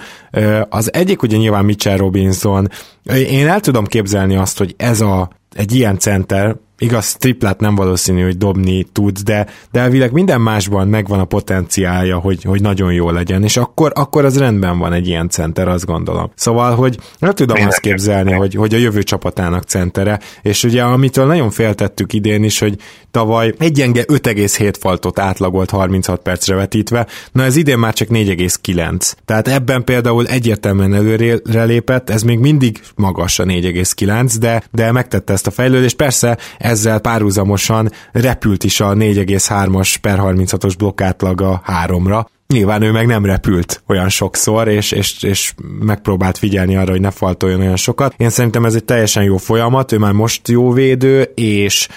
[0.68, 2.68] Az egyik ugye nyilván Mitchell Robinson.
[3.14, 8.22] Én el tudom képzelni azt, hogy ez a egy ilyen center, igaz, triplát nem valószínű,
[8.22, 13.10] hogy dobni tud, de, de elvileg minden másban megvan a potenciálja, hogy, hogy nagyon jó
[13.10, 16.30] legyen, és akkor, akkor az rendben van egy ilyen center, azt gondolom.
[16.34, 20.82] Szóval, hogy nem tudom Én azt képzelni, hogy, hogy a jövő csapatának centere, és ugye
[20.82, 22.76] amitől nagyon féltettük idén is, hogy
[23.10, 29.12] tavaly egy gyenge 5,7 faltot átlagolt 36 percre vetítve, na ez idén már csak 4,9.
[29.24, 35.32] Tehát ebben például egyértelműen előre lépett, ez még mindig magas a 4,9, de, de megtette
[35.32, 35.96] ezt a fejlődést.
[35.96, 36.38] Persze
[36.68, 43.24] ezzel párhuzamosan repült is a 4,3-as per 36-os blokkátlag a 3-ra, Nyilván ő meg nem
[43.24, 48.14] repült olyan sokszor, és, és, és megpróbált figyelni arra, hogy ne faltoljon olyan sokat.
[48.16, 51.88] Én szerintem ez egy teljesen jó folyamat, ő már most jó védő, és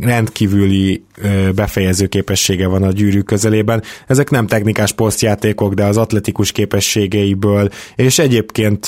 [0.00, 1.04] rendkívüli
[1.54, 3.82] befejező képessége van a gyűrű közelében.
[4.06, 8.86] Ezek nem technikás posztjátékok, de az atletikus képességeiből, és egyébként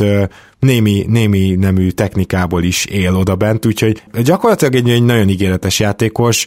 [0.64, 6.46] némi, némi nemű technikából is él oda bent, úgyhogy gyakorlatilag egy, egy nagyon ígéretes játékos,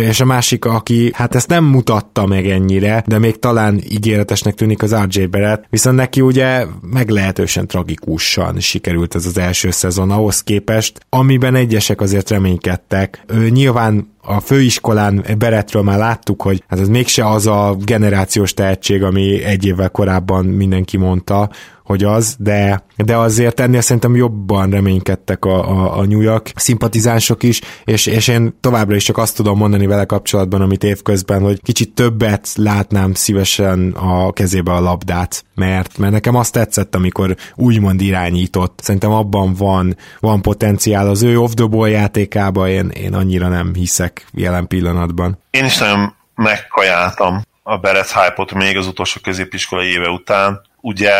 [0.00, 4.82] és a másik, aki hát ezt nem mutatta meg ennyire, de még talán ígéretesnek tűnik
[4.82, 10.98] az RJ Barrett, viszont neki ugye meglehetősen tragikusan sikerült ez az első szezon ahhoz képest,
[11.08, 13.24] amiben egyesek azért reménykedtek.
[13.26, 19.02] Ő nyilván a főiskolán Beretről már láttuk, hogy hát ez mégse az a generációs tehetség,
[19.02, 21.50] ami egy évvel korábban mindenki mondta,
[21.86, 27.42] hogy az, de, de azért ennél szerintem jobban reménykedtek a, a, a New York szimpatizánsok
[27.42, 31.62] is, és, és én továbbra is csak azt tudom mondani vele kapcsolatban, amit évközben, hogy
[31.62, 38.00] kicsit többet látnám szívesen a kezébe a labdát, mert, mert nekem azt tetszett, amikor úgymond
[38.00, 38.78] irányított.
[38.82, 44.26] Szerintem abban van, van potenciál az ő off the játékába, én, én annyira nem hiszek
[44.32, 45.38] jelen pillanatban.
[45.50, 50.60] Én is nagyon megkajáltam a Beret hype még az utolsó középiskolai éve után.
[50.80, 51.10] Ugye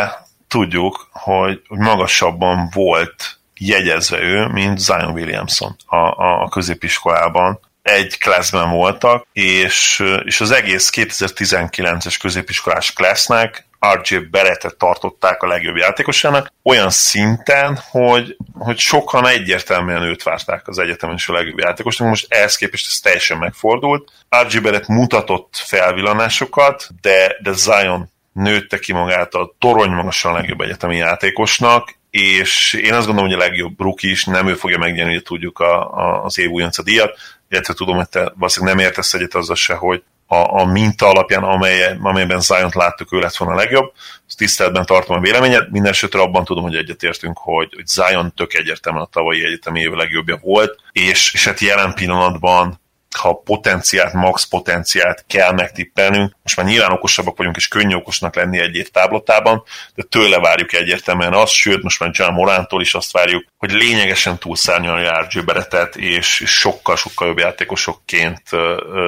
[0.48, 7.60] tudjuk, hogy, magasabban volt jegyezve ő, mint Zion Williamson a, a, a középiskolában.
[7.82, 15.76] Egy klasszben voltak, és, és az egész 2019-es középiskolás klassznek RJ Berettet tartották a legjobb
[15.76, 22.08] játékosának, olyan szinten, hogy, hogy sokan egyértelműen őt várták az egyetemen is a legjobb játékosnak,
[22.08, 24.12] most ehhez képest ez teljesen megfordult.
[24.48, 30.96] RJ Barrett mutatott felvillanásokat, de, de Zion nőtte ki magát a torony magasan legjobb egyetemi
[30.96, 35.22] játékosnak, és én azt gondolom, hogy a legjobb rookie is nem ő fogja megnyerni, hogy
[35.22, 37.18] tudjuk a, a, az év újonca díjat,
[37.48, 41.42] illetve tudom, hogy te valószínűleg nem értesz egyet azzal se, hogy a, a minta alapján,
[41.42, 43.92] amely, amelyben Zion-t láttuk, ő lett volna a legjobb.
[44.36, 45.70] Tiszteletben tartom a véleményet.
[45.70, 49.90] Minden esetre abban tudom, hogy egyetértünk, hogy, hogy Zion tök egyértelműen a tavalyi egyetemi év
[49.90, 52.80] legjobbja volt, és, és hát jelen pillanatban
[53.16, 56.36] ha potenciált, max potenciált kell megtippelnünk.
[56.42, 59.62] Most már nyilván okosabbak vagyunk, és könnyű okosnak lenni egy táblatában,
[59.94, 64.38] de tőle várjuk egyértelműen azt, sőt, most már John Morántól is azt várjuk, hogy lényegesen
[64.38, 68.42] túlszárnyalja RJ Beretet, és sokkal-sokkal jobb játékosokként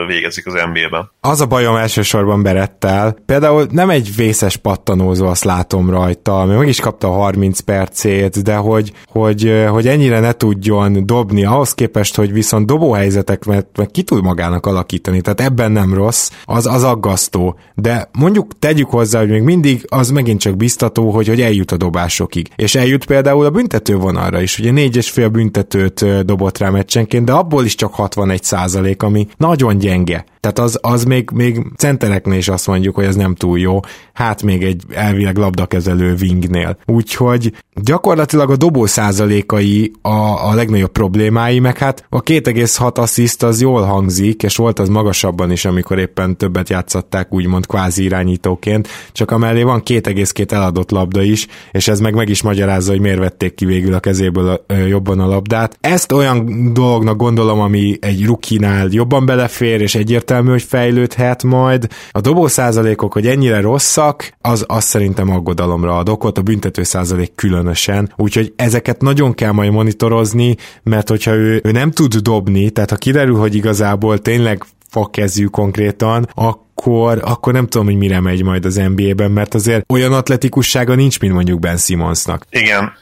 [0.07, 1.11] végezik az NBA-ben.
[1.21, 6.69] Az a bajom elsősorban Berettel, például nem egy vészes pattanózó, azt látom rajta, ami meg
[6.69, 12.17] is kapta a 30 percét, de hogy, hogy, hogy ennyire ne tudjon dobni, ahhoz képest,
[12.17, 16.85] hogy viszont dobóhelyzetek, mert, mert ki tud magának alakítani, tehát ebben nem rossz, az, az
[16.85, 17.59] aggasztó.
[17.75, 21.77] De mondjuk tegyük hozzá, hogy még mindig az megint csak biztató, hogy, hogy eljut a
[21.77, 22.49] dobásokig.
[22.57, 24.59] És eljut például a büntető vonalra is.
[24.59, 29.79] Ugye négyes fél büntetőt dobott rá meccsenként, de abból is csak 61 százalék, ami nagyon
[29.79, 30.25] gyenge.
[30.53, 33.81] Tehát az, az még, még centereknél is azt mondjuk, hogy ez nem túl jó,
[34.13, 36.77] hát még egy elvileg labdakezelő wingnél.
[36.87, 43.61] Úgyhogy gyakorlatilag a dobó százalékai a, a legnagyobb problémái, meg hát a 2,6 assziszt az
[43.61, 49.31] jól hangzik, és volt az magasabban is, amikor éppen többet játszották úgymond kvázi irányítóként, csak
[49.31, 53.55] amellé van 2,2 eladott labda is, és ez meg meg is magyarázza, hogy miért vették
[53.55, 55.79] ki végül a kezéből a, ö, jobban a labdát.
[55.81, 61.87] Ezt olyan dolognak gondolom, ami egy rukinál jobban belefér, és egyértelmű egyértelmű, hogy fejlődhet majd.
[62.11, 67.35] A dobó százalékok, hogy ennyire rosszak, az, az szerintem aggodalomra ad okot, a büntető százalék
[67.35, 68.13] különösen.
[68.17, 72.97] Úgyhogy ezeket nagyon kell majd monitorozni, mert hogyha ő, ő nem tud dobni, tehát ha
[72.97, 78.81] kiderül, hogy igazából tényleg fakkezű konkrétan, akkor, akkor nem tudom, hogy mire megy majd az
[78.95, 82.45] NBA-ben, mert azért olyan atletikussága nincs, mint mondjuk Ben Simmonsnak.
[82.51, 82.93] Igen,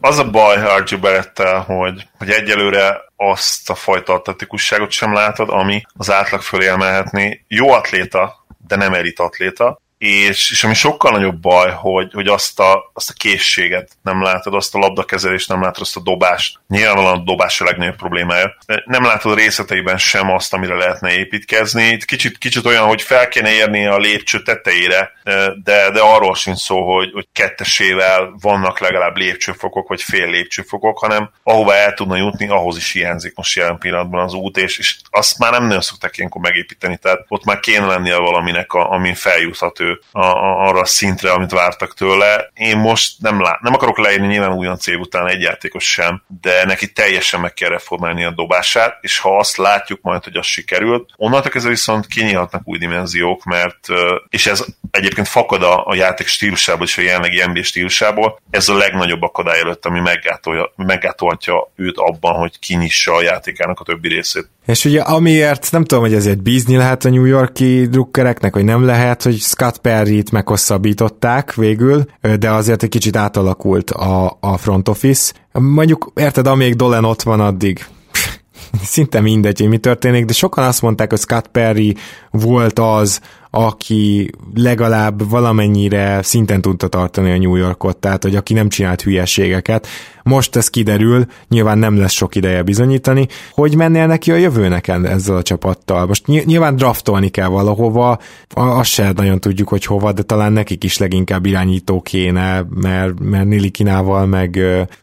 [0.00, 5.82] az a baj Archie Barrettel, hogy, hogy egyelőre azt a fajta atletikusságot sem látod, ami
[5.94, 7.44] az átlag fölé emelhetni.
[7.48, 12.60] Jó atléta, de nem elit atléta, és, és ami sokkal nagyobb baj, hogy, hogy azt,
[12.60, 16.58] a, azt a készséget nem látod, azt a labdakezelést nem látod, azt a dobást.
[16.68, 18.56] Nyilvánvalóan a dobás a legnagyobb problémája.
[18.84, 21.98] Nem látod részleteiben sem azt, amire lehetne építkezni.
[22.04, 25.12] Kicsit, kicsit olyan, hogy fel kéne érni a lépcső tetejére,
[25.64, 31.30] de, de arról sincs szó, hogy, hogy kettesével vannak legalább lépcsőfokok, vagy fél lépcsőfokok, hanem
[31.42, 35.38] ahova el tudna jutni, ahhoz is hiányzik most jelen pillanatban az út, és, és azt
[35.38, 39.80] már nem nagyon szokták ilyenkor megépíteni, tehát ott már kéne lennie valaminek, a, amin feljuthat
[39.80, 42.50] ő a, a, arra a szintre, amit vártak tőle.
[42.54, 46.64] Én most nem, lát, nem akarok leírni nyilván újon cél után egy játékos sem, de
[46.64, 51.10] neki teljesen meg kell reformálni a dobását, és ha azt látjuk majd, hogy az sikerült,
[51.16, 53.88] onnantól kezdve viszont kinyílhatnak új dimenziók, mert,
[54.28, 58.76] és ez egyébként fakad a, a játék stílusából és a jelenlegi NBA stílusából, ez a
[58.76, 64.48] legnagyobb akadály előtt, ami meggátolja, meggátolhatja őt abban, hogy kinyissa a játékának a többi részét.
[64.66, 68.84] És ugye amiért nem tudom, hogy ezért bízni lehet a New Yorki drukkereknek, hogy nem
[68.84, 72.04] lehet, hogy Scott Perry-t meghosszabbították végül,
[72.38, 75.32] de azért egy kicsit átalakult a, a front office.
[75.52, 77.86] Mondjuk, érted, amíg Dolan ott van, addig
[78.82, 81.96] szinte mindegy, hogy mi történik, de sokan azt mondták, hogy Scott Perry
[82.30, 83.20] volt az,
[83.56, 89.86] aki legalább valamennyire szinten tudta tartani a New Yorkot, tehát hogy aki nem csinált hülyeségeket.
[90.22, 95.36] Most ez kiderül, nyilván nem lesz sok ideje bizonyítani, hogy mennél neki a jövőnek ezzel
[95.36, 96.06] a csapattal.
[96.06, 98.18] Most nyilván draftolni kell valahova,
[98.54, 103.46] azt se nagyon tudjuk, hogy hova, de talán nekik is leginkább irányító kéne, mert, mert
[103.46, 104.58] Nilikinával meg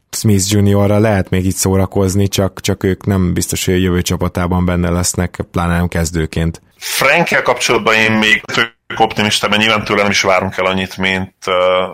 [0.10, 4.66] Smith Juniorra lehet még itt szórakozni, csak, csak ők nem biztos, hogy a jövő csapatában
[4.66, 6.62] benne lesznek, pláne nem kezdőként.
[6.84, 11.34] Frankel kapcsolatban én még tök optimista, mert nyilván tőle nem is várunk el annyit, mint,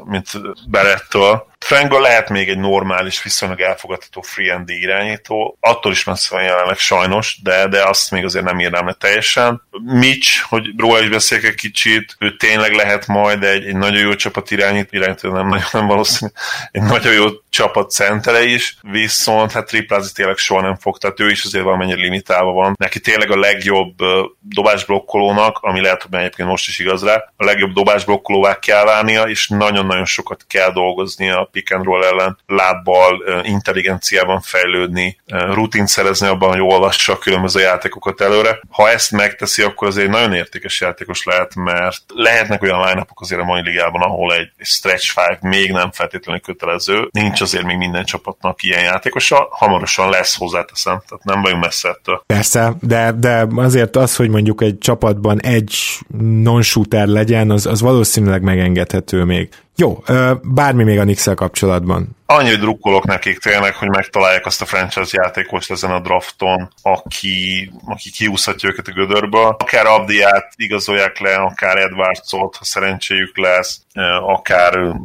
[0.06, 0.28] mint
[0.68, 6.44] Berettől, Frankből lehet még egy normális, viszonylag elfogadható free and irányító, attól is messze van
[6.44, 9.62] jelenleg sajnos, de, de azt még azért nem írnám le teljesen.
[9.84, 14.16] Mitch, hogy róla is beszélek egy kicsit, ő tényleg lehet majd egy, egy nagyon jó
[14.16, 16.32] csapat irányít, irányító nem nagyon nem valószínű,
[16.72, 21.30] egy nagyon jó csapat centere is, viszont hát triplázni tényleg soha nem fog, tehát ő
[21.30, 22.76] is azért valamennyire limitálva van.
[22.78, 23.96] Neki tényleg a legjobb
[24.42, 29.48] dobásblokkolónak, ami lehet, hogy egyébként most is igaz rá, a legjobb dobásblokkolóvá kell válnia, és
[29.48, 36.62] nagyon-nagyon sokat kell dolgoznia pick and roll ellen, lábbal, intelligenciában fejlődni, rutint szerezni abban, hogy
[36.62, 38.60] olvassa a különböző játékokat előre.
[38.70, 43.46] Ha ezt megteszi, akkor azért nagyon értékes játékos lehet, mert lehetnek olyan line azért a
[43.46, 48.64] mai ligában, ahol egy stretch five még nem feltétlenül kötelező, nincs azért még minden csapatnak
[48.64, 52.24] ilyen játékosa, hamarosan lesz hozzáteszem, tehát nem vagyunk messze ettől.
[52.26, 55.76] Persze, de, de azért az, hogy mondjuk egy csapatban egy
[56.18, 59.50] non-shooter legyen, az, az valószínűleg megengedhető még.
[59.80, 60.04] Jó,
[60.44, 62.18] bármi még a nix kapcsolatban.
[62.26, 67.72] Annyi, hogy drukkolok nekik tényleg, hogy megtalálják azt a franchise játékost ezen a drafton, aki,
[67.86, 69.56] aki kiúszhatja őket a gödörből.
[69.60, 73.82] Akár Abdiát igazolják le, akár Edwardsot, ha szerencséjük lesz,
[74.22, 74.96] akár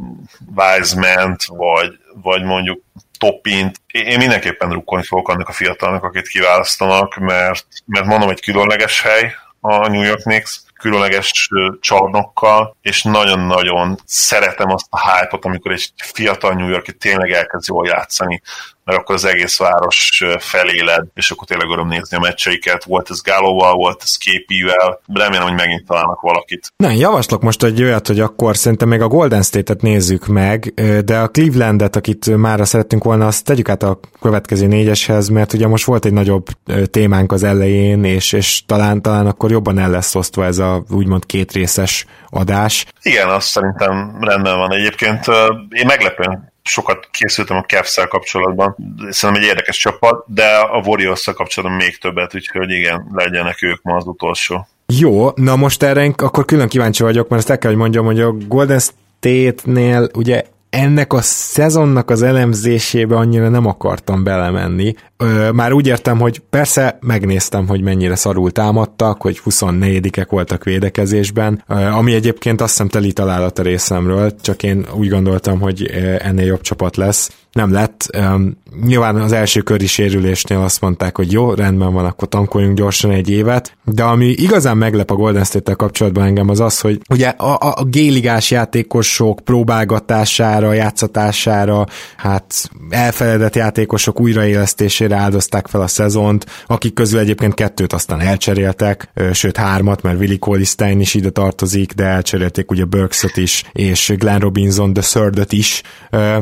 [0.55, 2.81] wiseman vagy, vagy mondjuk
[3.17, 3.81] Topint.
[3.91, 9.35] Én mindenképpen drukkolni fogok annak a fiatalnak, akit kiválasztanak, mert, mert mondom, egy különleges hely
[9.59, 16.53] a New York Knicks, különleges csarnokkal, és nagyon-nagyon szeretem azt a hype-ot, amikor egy fiatal
[16.53, 18.41] New Yorki tényleg elkezd jól játszani,
[18.85, 22.83] mert akkor az egész város feléled, és akkor tényleg öröm nézni a meccseiket.
[22.83, 26.73] Volt ez Gálóval, volt ez Képivel, remélem, hogy megint találnak valakit.
[26.77, 30.73] Na, javaslok most egy olyat, hogy akkor szerintem még a Golden State-et nézzük meg,
[31.05, 35.67] de a Clevelandet, akit már szerettünk volna, azt tegyük át a következő négyeshez, mert ugye
[35.67, 36.45] most volt egy nagyobb
[36.91, 41.25] témánk az elején, és, és talán, talán akkor jobban el lesz osztva ez a úgymond
[41.25, 42.85] kétrészes adás.
[43.01, 44.73] Igen, azt szerintem rendben van.
[44.73, 45.25] Egyébként
[45.69, 48.75] én meglepően sokat készültem a cavs kapcsolatban,
[49.09, 53.95] szerintem egy érdekes csapat, de a warriors kapcsolatban még többet, úgyhogy igen, legyenek ők ma
[53.95, 54.67] az utolsó.
[54.87, 58.21] Jó, na most erre akkor külön kíváncsi vagyok, mert ezt el kell, hogy mondjam, hogy
[58.21, 60.43] a Golden State-nél ugye
[60.75, 64.93] ennek a szezonnak az elemzésébe annyira nem akartam belemenni.
[65.17, 71.63] Ö, már úgy értem, hogy persze megnéztem, hogy mennyire szarul támadtak, hogy 24-ek voltak védekezésben,
[71.67, 75.83] ö, ami egyébként azt hiszem teli találat a részemről, csak én úgy gondoltam, hogy
[76.19, 78.09] ennél jobb csapat lesz nem lett.
[78.17, 83.11] Um, nyilván az első köri sérülésnél azt mondták, hogy jó, rendben van, akkor tankoljunk gyorsan
[83.11, 87.27] egy évet, de ami igazán meglep a Golden State-tel kapcsolatban engem az az, hogy ugye
[87.27, 91.85] a, a, géligás játékosok próbálgatására, játszatására,
[92.17, 99.57] hát elfeledett játékosok újraélesztésére áldozták fel a szezont, akik közül egyébként kettőt aztán elcseréltek, sőt
[99.57, 104.93] hármat, mert Willi Colistein is ide tartozik, de elcserélték ugye Burks-ot is, és Glenn Robinson
[104.93, 105.81] the third is.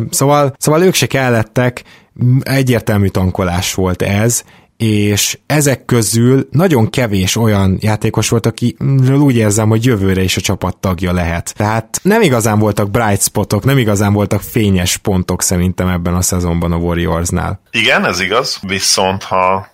[0.09, 1.83] Szóval, szóval ők se kellettek,
[2.41, 4.43] egyértelmű tankolás volt ez,
[4.77, 10.41] és ezek közül nagyon kevés olyan játékos volt, akiről úgy érzem, hogy jövőre is a
[10.41, 11.53] csapat tagja lehet.
[11.57, 16.71] Tehát nem igazán voltak bright spotok, nem igazán voltak fényes pontok szerintem ebben a szezonban
[16.71, 17.61] a Warriorsnál.
[17.71, 19.67] Igen, ez igaz, viszont ha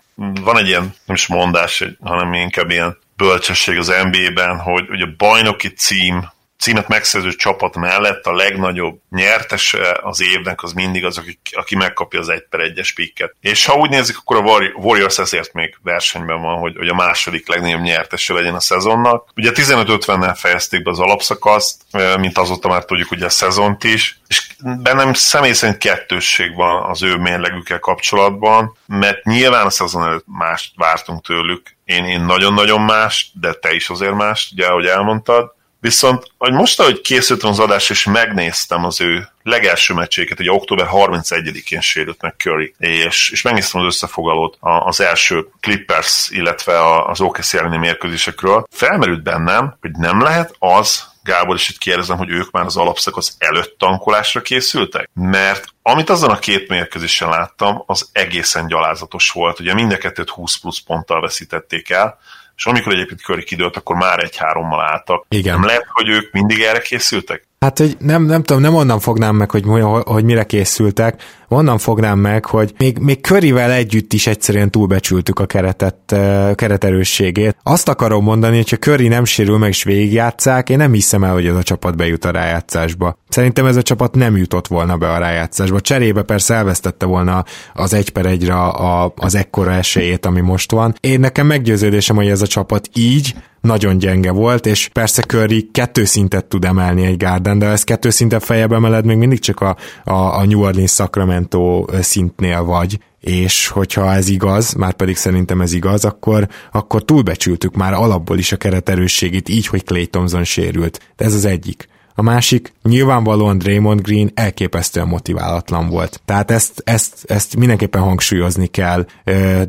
[0.43, 5.13] van egy ilyen, nem is mondás, hanem inkább ilyen bölcsesség az NBA-ben, hogy, hogy a
[5.17, 11.39] bajnoki cím címet megszerző csapat mellett a legnagyobb nyertes az évnek az mindig az, aki,
[11.51, 13.35] aki megkapja az 1 per 1-es pikket.
[13.41, 17.47] És ha úgy nézik, akkor a Warriors ezért még versenyben van, hogy, hogy a második
[17.47, 19.29] legnagyobb nyertese legyen a szezonnak.
[19.35, 21.81] Ugye 15-50-nel fejezték be az alapszakaszt,
[22.19, 24.47] mint azóta már tudjuk ugye a szezont is, és
[24.81, 30.71] bennem személy szerint kettősség van az ő mérlegükkel kapcsolatban, mert nyilván a szezon előtt mást
[30.75, 36.31] vártunk tőlük, én, én nagyon-nagyon más, de te is azért más, ugye, ahogy elmondtad, Viszont,
[36.37, 41.81] hogy most, ahogy készültem az adás, és megnéztem az ő legelső meccséket, ugye október 31-én
[41.81, 47.77] sérült meg Curry, és, és megnéztem az összefoglalót az első Clippers, illetve az OKC elleni
[47.77, 52.77] mérkőzésekről, felmerült bennem, hogy nem lehet az, Gábor, és itt kérdezem, hogy ők már az
[52.77, 55.09] alapszakasz előtt tankolásra készültek?
[55.13, 59.59] Mert amit azon a két mérkőzésen láttam, az egészen gyalázatos volt.
[59.59, 62.19] Ugye mind a kettőt 20 plusz ponttal veszítették el,
[62.59, 65.25] és amikor egyébként Curry kidőlt, akkor már egy-hárommal álltak.
[65.29, 65.53] Igen.
[65.53, 67.47] Nem lehet, hogy ők mindig erre készültek?
[67.59, 69.63] Hát, hogy nem, nem tudom, nem onnan fognám meg, hogy,
[70.03, 75.45] hogy mire készültek, onnan fognám meg, hogy még, még körivel együtt is egyszerűen túlbecsültük a
[75.45, 76.15] keretet,
[76.55, 77.57] kereterősségét.
[77.63, 81.33] Azt akarom mondani, hogy ha Köri nem sérül meg és végigjátszák, én nem hiszem el,
[81.33, 83.17] hogy ez a csapat bejut a rájátszásba.
[83.29, 85.79] Szerintem ez a csapat nem jutott volna be a rájátszásba.
[85.79, 90.95] Cserébe persze elvesztette volna az egy per egyre a, az ekkora esélyét, ami most van.
[90.99, 96.05] Én nekem meggyőződésem, hogy ez a csapat így nagyon gyenge volt, és persze Curry kettő
[96.05, 99.75] szintet tud emelni egy Garden, de ez kettő szintet fejebb emeled, még mindig csak a,
[100.03, 105.73] a, a New Orleans Sacramento szintnél vagy, és hogyha ez igaz, már pedig szerintem ez
[105.73, 110.99] igaz, akkor, akkor túlbecsültük már alapból is a keret erősségét, így, hogy Clay Thompson sérült.
[111.15, 111.87] De ez az egyik.
[112.19, 116.21] A másik, nyilvánvalóan Draymond Green elképesztően motiválatlan volt.
[116.25, 119.05] Tehát ezt, ezt, ezt mindenképpen hangsúlyozni kell.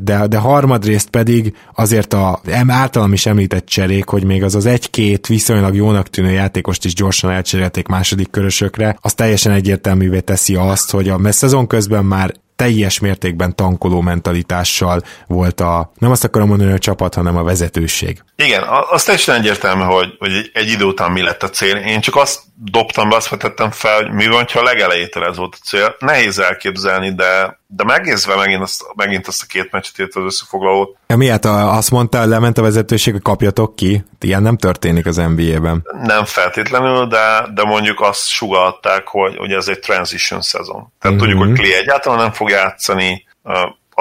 [0.01, 5.27] De, de harmadrészt pedig azért a általam is említett cserék, hogy még az az egy-két
[5.27, 11.09] viszonylag jónak tűnő játékost is gyorsan elcserélték második körösökre, az teljesen egyértelművé teszi azt, hogy
[11.09, 16.79] a szezon közben már teljes mértékben tankoló mentalitással volt a, nem azt akarom mondani, hogy
[16.79, 18.23] a csapat, hanem a vezetőség.
[18.35, 21.75] Igen, az teljesen egyértelmű, hogy, hogy egy, idő után mi lett a cél.
[21.75, 25.37] Én csak azt dobtam be, azt vetettem fel, hogy mi van, ha a legelejétől ez
[25.37, 25.95] volt a cél.
[25.99, 30.97] Nehéz elképzelni, de, de megnézve megint azt, megint azt a két meccset írt az összefoglalót.
[31.07, 34.03] Ja, miért azt mondta, lement a vezetőség, hogy kapjatok ki?
[34.19, 35.87] Ilyen nem történik az NBA-ben.
[36.03, 40.91] Nem feltétlenül, de, de mondjuk azt sugalták, hogy, hogy ez egy transition szezon.
[40.99, 41.27] Tehát mm-hmm.
[41.27, 43.25] tudjuk, hogy Clay egyáltalán nem fog játszani,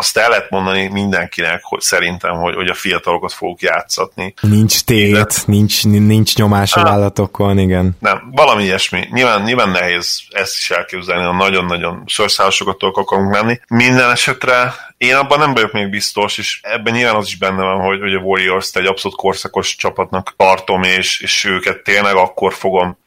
[0.01, 4.35] azt el lehet mondani mindenkinek, hogy szerintem, hogy, hogy a fiatalokat fogok játszatni.
[4.41, 7.97] Nincs tét, nincs, nincs nyomás a vállatokon, igen.
[7.99, 9.09] Nem, valami ilyesmi.
[9.11, 13.61] Nyilván, nyilván nehéz ezt is elképzelni, ha nagyon-nagyon sorszálosokat akarunk lenni.
[13.69, 17.81] Minden esetre én abban nem vagyok még biztos, és ebben nyilván az is benne van,
[17.81, 22.99] hogy, hogy a Warriors-t egy abszolút korszakos csapatnak tartom, és, és őket tényleg akkor fogom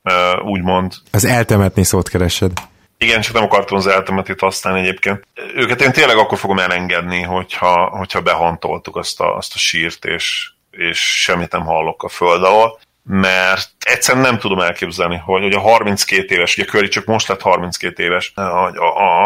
[0.43, 0.93] úgymond...
[1.11, 2.51] Az eltemetni szót keresed.
[3.03, 5.27] Igen, csak nem akartam az eltemetét használni egyébként.
[5.55, 10.51] Őket én tényleg akkor fogom elengedni, hogyha, hogyha behantoltuk azt a, azt a sírt, és,
[10.71, 15.59] és semmit nem hallok a föld alól mert egyszerűen nem tudom elképzelni, hogy, hogy a
[15.59, 18.33] 32 éves, ugye Curry csak most lett 32 éves,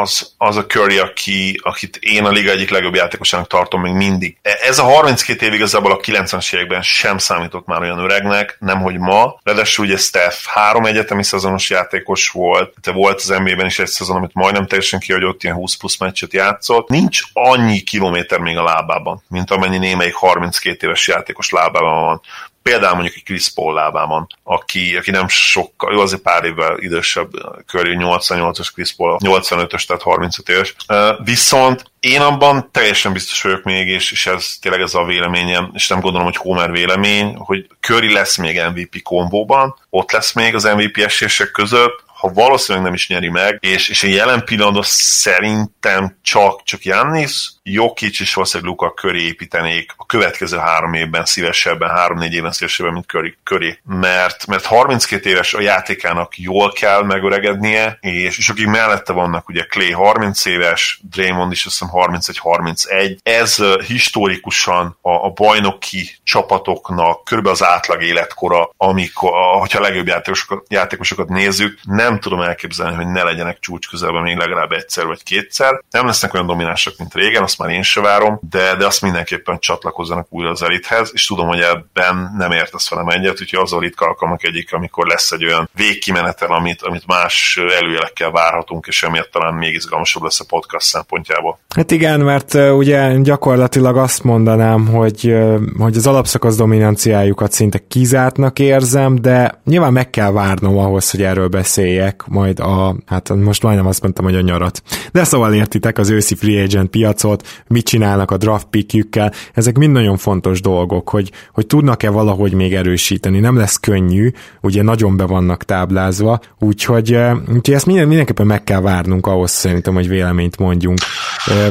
[0.01, 4.37] az, az a Curry, aki, akit én a liga egyik legjobb játékosának tartom még mindig.
[4.41, 8.81] E, ez a 32 év igazából a 90-es években sem számított már olyan öregnek, nem
[8.81, 9.39] hogy ma.
[9.43, 14.15] Ráadásul ugye Steph három egyetemi szezonos játékos volt, te volt az NBA-ben is egy szezon,
[14.15, 16.87] amit majdnem teljesen kihagyott, ilyen 20 plusz meccset játszott.
[16.87, 22.21] Nincs annyi kilométer még a lábában, mint amennyi némelyik 32 éves játékos lábában van
[22.67, 27.29] például mondjuk egy Chris Paul lábában, aki, aki nem sokkal, ő azért pár évvel idősebb,
[27.65, 30.75] körül 88-as Chris Paul, 85-ös, tehát 35 éves.
[31.23, 35.87] Viszont én abban teljesen biztos vagyok még, és, és ez tényleg ez a véleményem, és
[35.87, 40.63] nem gondolom, hogy Homer vélemény, hogy Curry lesz még MVP kombóban, ott lesz még az
[40.63, 46.63] MVP esések között, ha valószínűleg nem is nyeri meg, és, és jelen pillanatban szerintem csak,
[46.63, 52.51] csak Jannis, Jokic és valószínűleg Luka köré építenék a következő három évben szívesebben, három-négy évben
[52.51, 53.79] szívesebben, mint köré, köré.
[53.83, 59.63] Mert, mert 32 éves a játékának jól kell megöregednie, és, és akik mellette vannak, ugye
[59.63, 63.17] Clay 30 éves, Draymond is azt hiszem 31-31.
[63.23, 70.07] Ez uh, historikusan a, a bajnoki csapatoknak körülbelül az átlag életkora, amikor, hogyha a legjobb
[70.07, 75.23] játékosokat, játékosokat nézzük, nem tudom elképzelni, hogy ne legyenek csúcs közelben még legalább egyszer vagy
[75.23, 75.81] kétszer.
[75.89, 79.59] Nem lesznek olyan dominánsak, mint régen, azt már én se várom, de, de azt mindenképpen
[79.59, 83.79] csatlakozzanak újra az elithez, és tudom, hogy ebben nem értesz velem egyet, úgyhogy az a
[83.79, 89.31] ritka alkalmak egyik, amikor lesz egy olyan végkimenetel, amit, amit más előjelekkel várhatunk, és emiatt
[89.31, 91.59] talán még izgalmasabb lesz a podcast szempontjából.
[91.75, 95.35] Hát igen, mert ugye gyakorlatilag azt mondanám, hogy,
[95.77, 101.47] hogy az alapszakasz dominanciájukat szinte kizártnak érzem, de nyilván meg kell várnom ahhoz, hogy erről
[101.47, 104.81] beszéljek majd a, hát most majdnem azt mondtam, hogy a nyarat.
[105.11, 109.91] De szóval értitek az őszi free agent piacot, mit csinálnak a draft pickjükkel, ezek mind
[109.91, 114.31] nagyon fontos dolgok, hogy, hogy tudnak-e valahogy még erősíteni, nem lesz könnyű,
[114.61, 117.17] ugye nagyon be vannak táblázva, úgyhogy,
[117.47, 120.97] úgyhogy ezt minden, mindenképpen meg kell várnunk ahhoz szerintem, hogy véleményt mondjunk.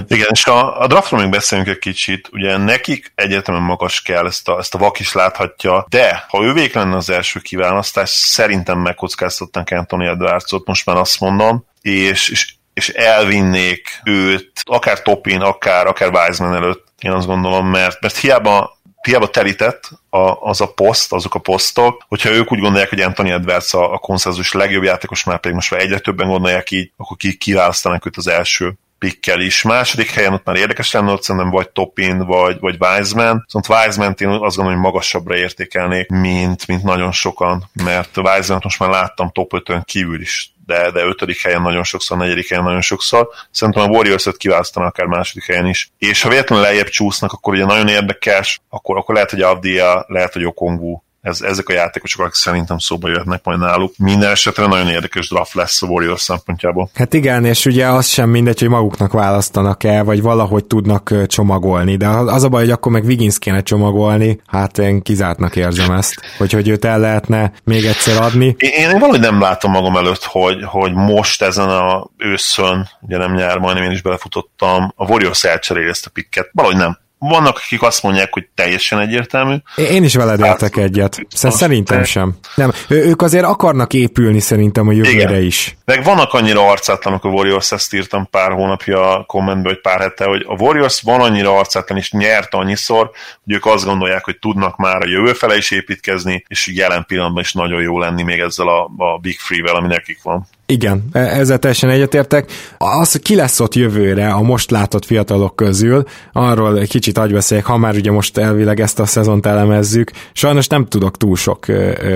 [0.09, 4.49] Igen, és a, a draftról még beszélünk egy kicsit, ugye nekik egyetemen magas kell, ezt
[4.49, 9.71] a, ezt a vak is láthatja, de ha ővék lenne az első kiválasztás, szerintem megkockáztatnánk
[9.71, 16.11] Anthony Edwardsot, most már azt mondom, és, és és elvinnék őt, akár Topin, akár, akár
[16.11, 21.35] Wiseman előtt, én azt gondolom, mert, mert hiába, hiába telített a, az a poszt, azok
[21.35, 25.41] a posztok, hogyha ők úgy gondolják, hogy Anthony Edwards a, a konszenzus legjobb játékos, már
[25.41, 29.63] pedig most már egyre többen gondolják így, akkor ki kiválasztanak őt az első pikkel is.
[29.63, 33.43] Második helyen ott már érdekes lenne, ott szerintem vagy Topin, vagy, vagy Wiseman.
[33.45, 38.79] Viszont Wiseman én azt gondolom, hogy magasabbra értékelnék, mint, mint nagyon sokan, mert Wiseman most
[38.79, 42.81] már láttam top 5-ön kívül is de, de ötödik helyen nagyon sokszor, negyedik helyen nagyon
[42.81, 43.29] sokszor.
[43.51, 45.91] Szerintem a Warriors-öt kiválasztanak akár második helyen is.
[45.99, 50.33] És ha véletlenül lejjebb csúsznak, akkor ugye nagyon érdekes, akkor, akkor lehet, hogy Avdia, lehet,
[50.33, 53.93] hogy Okongu ez, ezek a játékosok, akik szerintem szóba jöhetnek majd náluk.
[53.99, 56.91] Minden esetre nagyon érdekes draft lesz a Warriors szempontjából.
[56.95, 61.97] Hát igen, és ugye az sem mindegy, hogy maguknak választanak el, vagy valahogy tudnak csomagolni,
[61.97, 66.15] de az a baj, hogy akkor meg Wiggins kéne csomagolni, hát én kizártnak érzem ezt,
[66.39, 68.55] hogy, hogy őt el lehetne még egyszer adni.
[68.59, 73.35] Én, én valahogy nem látom magam előtt, hogy, hogy most ezen a őszön, ugye nem
[73.35, 76.51] nyár, majdnem én is belefutottam, a Warriors elcseréli ezt a pikket.
[76.53, 79.57] Valahogy nem vannak, akik azt mondják, hogy teljesen egyértelmű.
[79.77, 81.19] Én is veled hát, értek egyet.
[81.29, 82.35] Szerintem sem.
[82.55, 85.43] Nem, ők azért akarnak épülni szerintem a jövőre Igen.
[85.43, 85.77] is.
[85.85, 90.25] Meg vannak annyira arcátlanok a Warriors, ezt írtam pár hónapja a kommentben, vagy pár hete,
[90.25, 93.11] hogy a Warriors van annyira arcátlan, és nyert annyiszor,
[93.45, 97.43] hogy ők azt gondolják, hogy tudnak már a jövő fele is építkezni, és jelen pillanatban
[97.43, 100.47] is nagyon jó lenni még ezzel a, a Big Free-vel, ami nekik van.
[100.69, 102.53] Igen, e, ezzel teljesen egyetértek.
[102.79, 107.95] Az, ki lesz ott jövőre a most látott fiatalok közül, arról kicsit agybeszéljek, ha már
[107.95, 110.11] ugye most elvileg ezt a szezont elemezzük.
[110.33, 111.67] Sajnos nem tudok túl sok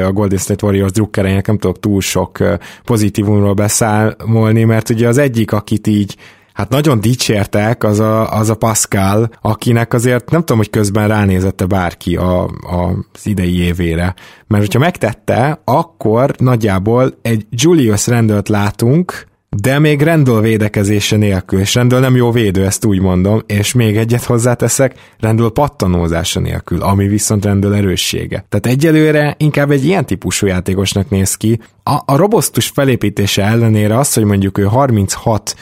[0.06, 2.38] a Golden State Warriors drukkereinek, nem tudok túl sok
[2.84, 6.16] pozitívumról beszámolni, mert ugye az egyik, akit így
[6.52, 11.66] hát nagyon dicsértek, az a, az a Pascal, akinek azért nem tudom, hogy közben ránézette
[11.66, 14.14] bárki a, a, az idei évére.
[14.46, 21.74] Mert hogyha megtette, akkor nagyjából egy Julius Rendelt látunk, de még Rendel védekezése nélkül, és
[21.74, 27.08] Rendel nem jó védő, ezt úgy mondom, és még egyet hozzáteszek, Rendel pattanózása nélkül, ami
[27.08, 28.44] viszont Rendel erőssége.
[28.48, 31.60] Tehát egyelőre inkább egy ilyen típusú játékosnak néz ki.
[31.82, 35.54] A, a robosztus felépítése ellenére az, hogy mondjuk ő 36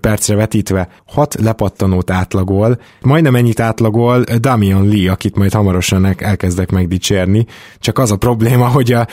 [0.00, 7.46] percre vetítve 6 lepattanót átlagol, majdnem ennyit átlagol Damian Lee, akit majd hamarosan elkezdek megdicsérni,
[7.78, 9.06] csak az a probléma, hogy a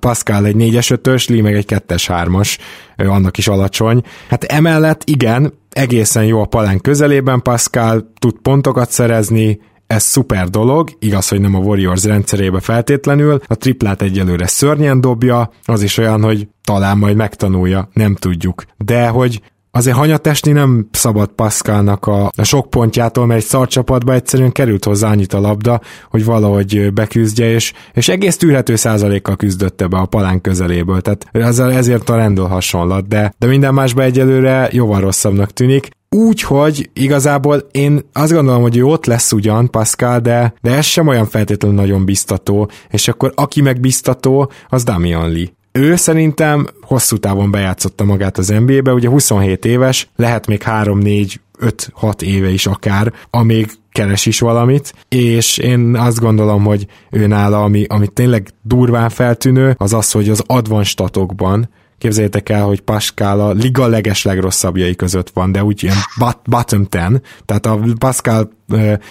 [0.00, 2.58] Pascal egy 4-es 5-ös, Lee meg egy 2-es 3-as,
[2.96, 4.02] annak is alacsony.
[4.28, 10.90] Hát emellett igen, egészen jó a palán közelében Pascal, tud pontokat szerezni, ez szuper dolog,
[10.98, 16.22] igaz, hogy nem a Warriors rendszerébe feltétlenül, a triplát egyelőre szörnyen dobja, az is olyan,
[16.22, 18.64] hogy talán majd megtanulja, nem tudjuk.
[18.76, 19.40] De hogy
[19.74, 25.10] azért hanyatesni nem szabad Pascalnak a, a sok pontjától, mert egy szarcsapatba egyszerűen került hozzá
[25.10, 30.40] annyit a labda, hogy valahogy beküzdje, és, és egész tűrhető százalékkal küzdötte be a palán
[30.40, 35.88] közeléből, tehát ezzel ezért a rendől hasonlat, de, de minden másban egyelőre jóval rosszabbnak tűnik.
[36.08, 40.84] Úgy, hogy igazából én azt gondolom, hogy ő ott lesz ugyan, Pascal, de, de ez
[40.84, 45.53] sem olyan feltétlenül nagyon biztató, és akkor aki meg biztató, az Damian Lee.
[45.78, 52.22] Ő szerintem hosszú távon bejátszotta magát az NBA-be, ugye 27 éves, lehet még 3-4 5-6
[52.22, 57.84] éve is akár, amíg keres is valamit, és én azt gondolom, hogy ő nála, ami,
[57.88, 61.68] ami tényleg durván feltűnő, az az, hogy az advanced statokban
[61.98, 65.96] Képzeljétek el, hogy Pascal a liga leges legrosszabbjai között van, de úgy ilyen
[66.44, 68.50] bottom ten, tehát a Pascal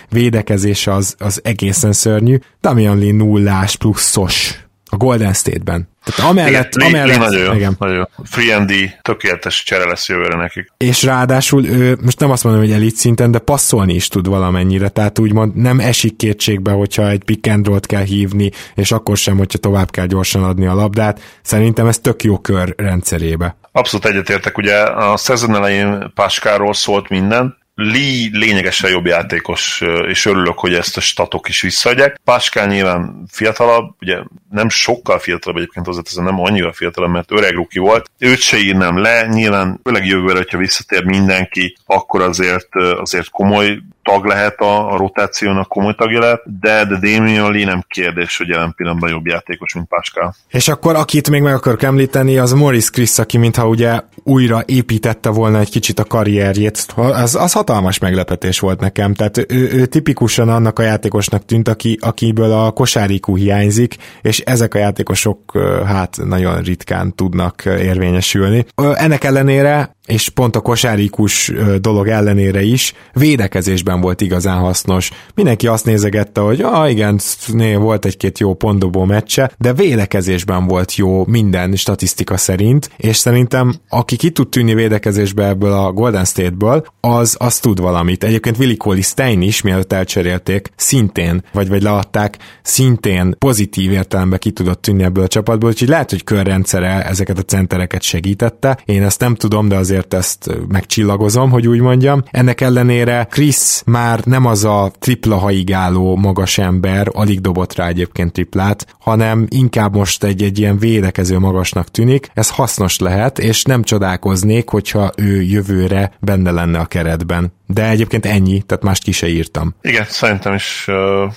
[0.09, 2.37] védekezése az, az egészen szörnyű.
[2.61, 5.87] Damian Lee nullás pluszos a Golden State-ben.
[6.03, 7.75] Tehát amellett, igen, amellett nagyon jó, igen.
[7.79, 8.03] nagyon jó.
[8.23, 10.67] Free and D, tökéletes csere lesz jövőre nekik.
[10.77, 14.89] És ráadásul ő, most nem azt mondom, hogy elit szinten, de passzolni is tud valamennyire,
[14.89, 19.37] tehát úgymond nem esik kétségbe, hogyha egy pick and roll kell hívni, és akkor sem,
[19.37, 21.21] hogyha tovább kell gyorsan adni a labdát.
[21.41, 23.57] Szerintem ez tök jó kör rendszerébe.
[23.71, 30.59] Abszolút egyetértek, ugye a szezon elején Páskáról szólt minden, Lee lényegesen jobb játékos, és örülök,
[30.59, 32.19] hogy ezt a statok is visszaadják.
[32.23, 34.17] Pascal nyilván fiatalabb, ugye
[34.49, 38.09] nem sokkal fiatalabb egyébként ez nem annyira fiatalabb, mert öreg ruki volt.
[38.17, 44.25] Őt se írnám le, nyilván főleg jövőre, hogyha visszatér mindenki, akkor azért, azért komoly tag
[44.25, 48.73] lehet a, a rotációnak, komoly tagja lehet, de, de Damien Lee nem kérdés, hogy jelen
[48.75, 50.35] pillanatban jobb játékos, mint Pascal.
[50.49, 55.29] És akkor akit még meg akarok említeni, az Morris Chris, aki mintha ugye újra építette
[55.29, 56.85] volna egy kicsit a karrierjét.
[56.95, 57.63] Az, az hatalmas
[57.99, 63.37] meglepetés volt nekem, tehát ő, ő tipikusan annak a játékosnak tűnt, aki, akiből a kosárikú
[63.37, 68.65] hiányzik, és ezek a játékosok hát nagyon ritkán tudnak érvényesülni.
[68.93, 71.51] Ennek ellenére és pont a kosárikus
[71.81, 75.11] dolog ellenére is védekezésben volt igazán hasznos.
[75.35, 80.95] Mindenki azt nézegette, hogy ah igen, né, volt egy-két jó pontdobó meccse, de védekezésben volt
[80.95, 86.85] jó minden statisztika szerint, és szerintem aki ki tud tűnni védekezésbe ebből a Golden State-ből,
[86.99, 88.23] az, az tud valamit.
[88.23, 94.51] Egyébként Willi Coley Stein is, mielőtt elcserélték, szintén, vagy, vagy leadták, szintén pozitív értelemben ki
[94.51, 98.77] tudott tűnni ebből a csapatból, úgyhogy lehet, hogy körrendszere ezeket a centereket segítette.
[98.85, 102.23] Én ezt nem tudom, de azért ezt megcsillagozom, hogy úgy mondjam.
[102.31, 108.31] Ennek ellenére Chris már nem az a tripla haigáló magas ember, alig dobott rá egyébként
[108.31, 112.29] triplát, hanem inkább most egy, egy ilyen védekező magasnak tűnik.
[112.33, 117.53] Ez hasznos lehet, és nem csodálkoznék, hogyha ő jövőre benne lenne a keretben.
[117.67, 119.75] De egyébként ennyi, tehát mást ki se írtam.
[119.81, 121.33] Igen, szerintem is uh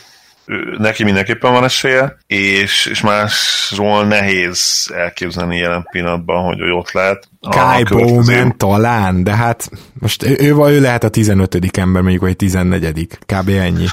[0.78, 7.28] neki mindenképpen van esélye, és, és másról nehéz elképzelni jelen pillanatban, hogy ő ott lehet.
[7.40, 11.78] Kai Bowman talán, de hát most ő, ő, ő lehet a 15.
[11.78, 13.18] ember, mondjuk, vagy 14.
[13.26, 13.48] Kb.
[13.48, 13.86] ennyi.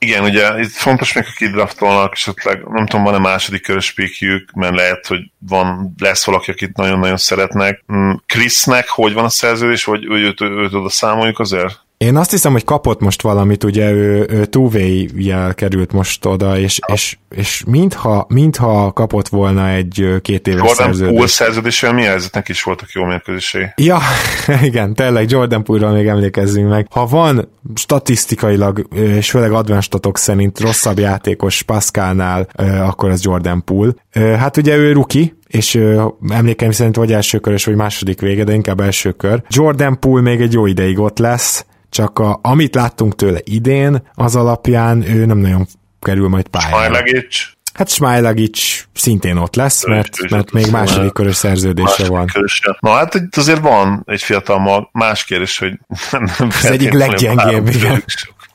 [0.00, 4.50] Igen, ugye itt fontos még, hogy kidraftolnak, és ott nem tudom, van-e második körös pikjük,
[4.52, 7.84] mert lehet, hogy van, lesz valaki, akit nagyon-nagyon szeretnek.
[7.92, 11.86] Mm, Chrisnek hogy van a szerződés, vagy őt, őt, őt oda számoljuk azért?
[11.98, 14.70] Én azt hiszem, hogy kapott most valamit, ugye ő, ő two
[15.14, 20.76] jel került most oda, és, és, és mintha, mintha kapott volna egy két éves Jordan
[20.76, 21.10] szerződést.
[21.10, 23.66] Jordan szerződéssel mi helyzetnek is voltak jó mérkőzései?
[23.76, 23.98] Ja,
[24.62, 26.86] igen, tényleg Jordan Poole-ról még emlékezzünk meg.
[26.90, 32.48] Ha van statisztikailag, és főleg advanced szerint rosszabb játékos Pascalnál,
[32.80, 33.92] akkor az Jordan Poole.
[34.38, 35.80] Hát ugye ő ruki, és
[36.28, 39.42] emlékeim szerint vagy első körös, vagy második vége, de inkább első kör.
[39.48, 44.36] Jordan Poole még egy jó ideig ott lesz, csak a, amit láttunk tőle idén, az
[44.36, 45.66] alapján ő nem nagyon
[46.00, 46.76] kerül majd pályára.
[46.76, 47.56] Smajlagics?
[47.78, 52.76] Hát Smajlagics szintén ott lesz, mert, mert még második körös szerződése második van.
[52.80, 55.72] Na hát itt azért van egy fiatal mag, más kérdés, hogy
[56.10, 58.04] nem, nem Az egyik leggyengébb, igen.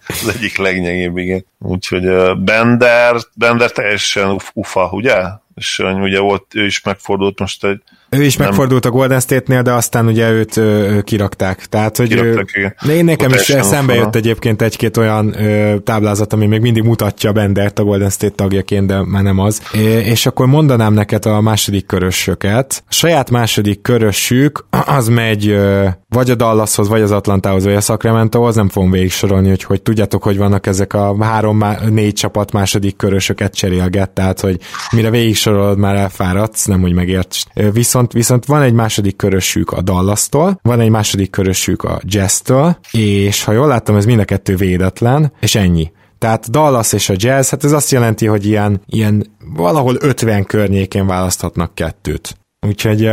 [0.07, 1.45] Az egyik leggyengébb, igen.
[1.59, 5.15] Úgyhogy uh, Bender, Bender teljesen ufa, ugye?
[5.55, 7.81] És uh, ugye volt, ő is megfordult most egy
[8.13, 8.47] ő is nem.
[8.47, 11.65] megfordult a Golden State-nél, de aztán ugye őt ö, kirakták.
[11.65, 12.91] Tehát, hogy kirakták, ő.
[12.91, 17.79] Én nekem is szembe jött egyébként egy-két olyan ö, táblázat, ami még mindig mutatja Bendert
[17.79, 19.61] a Golden State tagjaként, de már nem az.
[19.73, 22.83] É, és akkor mondanám neked a második körösöket.
[22.89, 27.81] A saját második körösük az megy ö, vagy a Dallashoz, vagy az Atlantához, vagy a
[27.81, 32.51] Sacramentohoz, nem fogom végig sorolni, hogy, hogy tudjátok, hogy vannak ezek a három, négy csapat
[32.51, 34.59] második körösöket cserélget, tehát, hogy
[34.91, 37.43] mire végig sorolod, már elfáradsz, nem hogy megérts.
[37.71, 43.43] Viszont viszont, van egy második körösük a Dallas-tól, van egy második körösük a Jazz-től, és
[43.43, 45.91] ha jól láttam, ez mind a kettő védetlen, és ennyi.
[46.17, 51.07] Tehát Dallas és a Jazz, hát ez azt jelenti, hogy ilyen, ilyen valahol 50 környékén
[51.07, 52.37] választhatnak kettőt.
[52.67, 53.11] Úgyhogy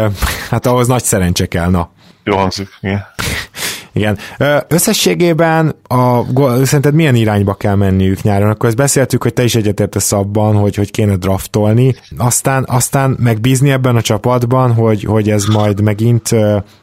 [0.51, 1.90] hát ahhoz nagy szerencse kell, na.
[2.24, 3.06] Jó hangzik, igen.
[3.92, 4.18] Igen.
[4.68, 6.22] Összességében a,
[6.64, 8.50] szerinted milyen irányba kell menniük nyáron?
[8.50, 13.70] Akkor ezt beszéltük, hogy te is egyetértesz abban, hogy, hogy kéne draftolni, aztán, aztán megbízni
[13.70, 16.28] ebben a csapatban, hogy, hogy ez majd megint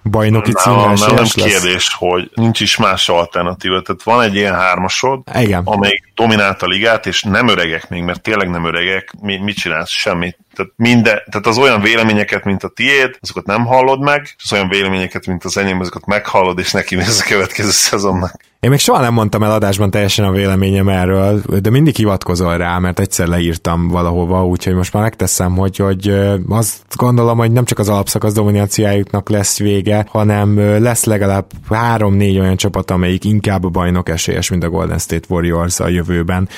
[0.03, 3.81] bajnoki címre nem, nem, kérdés, hogy nincs is más alternatíva.
[3.81, 5.61] Tehát van egy ilyen hármasod, Igen.
[5.63, 9.89] amelyik dominált a ligát, és nem öregek még, mert tényleg nem öregek, mi, mit csinálsz?
[9.89, 10.37] Semmit.
[10.57, 14.53] Tehát, minden, tehát az olyan véleményeket, mint a tiéd, azokat nem hallod meg, és az
[14.53, 18.35] olyan véleményeket, mint az enyém, azokat meghallod, és neki mész a következő szezonnak.
[18.59, 22.77] Én még soha nem mondtam el adásban teljesen a véleményem erről, de mindig hivatkozol rá,
[22.77, 26.09] mert egyszer leírtam valahova, úgyhogy most már megteszem, hogy, hogy
[26.49, 32.55] azt gondolom, hogy nem csak az alapszakasz dominanciájuknak lesz vége, hanem lesz legalább három-négy olyan
[32.55, 36.49] csapat, amelyik inkább a bajnok esélyes, mint a Golden State Warriors a jövőben.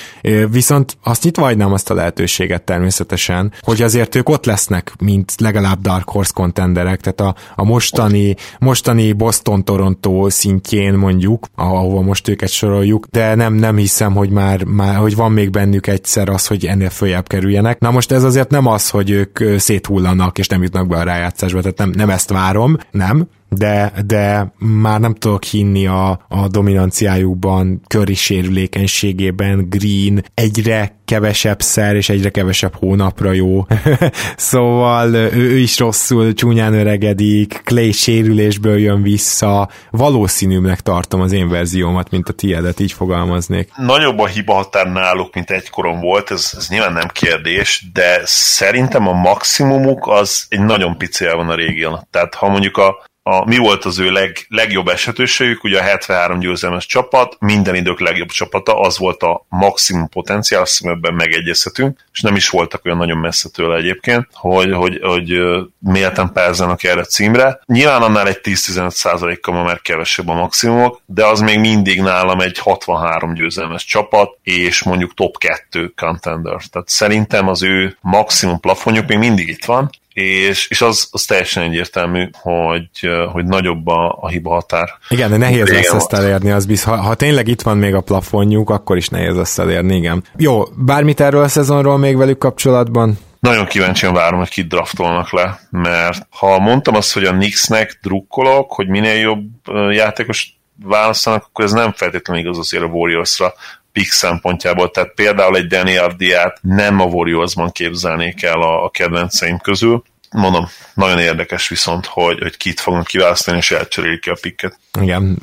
[0.50, 5.82] Viszont azt nyitva hagynám azt a lehetőséget természetesen, hogy azért ők ott lesznek, mint legalább
[5.82, 13.06] Dark Horse contenderek, tehát a, a mostani, mostani Boston-Toronto szintjén mondjuk, ahova most őket soroljuk,
[13.12, 16.90] de nem, nem hiszem, hogy már, már hogy van még bennük egyszer az, hogy ennél
[16.90, 17.80] följebb kerüljenek.
[17.80, 21.62] Na most ez azért nem az, hogy ők széthullanak és nem jutnak be a rájátszásba,
[21.62, 27.82] tehát nem, nem ezt várom, nem, de, de már nem tudok hinni a, a dominanciájukban,
[27.88, 33.66] köri sérülékenységében, Green egyre kevesebb szer és egyre kevesebb hónapra jó.
[34.52, 39.70] szóval ő, ő is rosszul, csúnyán öregedik, Clay sérülésből jön vissza.
[39.90, 43.72] Valószínűbbnek tartom az én verziómat, mint a tiédet, így fogalmaznék.
[43.76, 49.08] Nagyobb a hiba határ náluk, mint egykoron volt, ez, ez nyilván nem kérdés, de szerintem
[49.08, 52.08] a maximumuk az egy nagyon pici van a régión.
[52.12, 56.40] Tehát ha mondjuk a a, mi volt az ő leg, legjobb esetőségük, ugye a 73
[56.40, 62.06] győzelmes csapat, minden idők legjobb csapata, az volt a maximum potenciál, azt hiszem ebben megegyezhetünk,
[62.12, 65.42] és nem is voltak olyan nagyon messze tőle egyébként, hogy, hogy, hogy
[65.80, 67.60] mélten pázzanak erre a címre.
[67.66, 72.40] Nyilván annál egy 10-15 kal ma már kevesebb a maximumok, de az még mindig nálam
[72.40, 76.62] egy 63 győzelmes csapat, és mondjuk top 2 contender.
[76.72, 79.90] Tehát szerintem az ő maximum plafonjuk még mindig itt van,
[80.22, 82.90] és, és az, az teljesen egyértelmű, hogy,
[83.32, 84.90] hogy nagyobb a, a hiba határ.
[85.10, 88.02] Igen, de nehéz lesz ezt elérni, az biz, ha, ha tényleg itt van még a
[88.02, 90.24] plafonjuk, akkor is nehéz lesz elérni, igen.
[90.38, 93.18] Jó, bármit erről a szezonról még velük kapcsolatban?
[93.40, 98.72] Nagyon kíváncsian várom, hogy kit draftolnak le, mert ha mondtam azt, hogy a Knicksnek drukkolok,
[98.72, 99.44] hogy minél jobb
[99.92, 103.54] játékos választanak, akkor ez nem feltétlenül igaz azért a Warriorsra
[103.92, 109.58] pick szempontjából, tehát például egy Danny Ardiát nem a Warriorsban képzelnék el a, a kedvenceim
[109.58, 110.04] közül.
[110.32, 114.80] Mondom, nagyon érdekes viszont, hogy, hogy kit fognak kiválasztani, és elcserélik ki a picket.
[115.02, 115.38] Igen,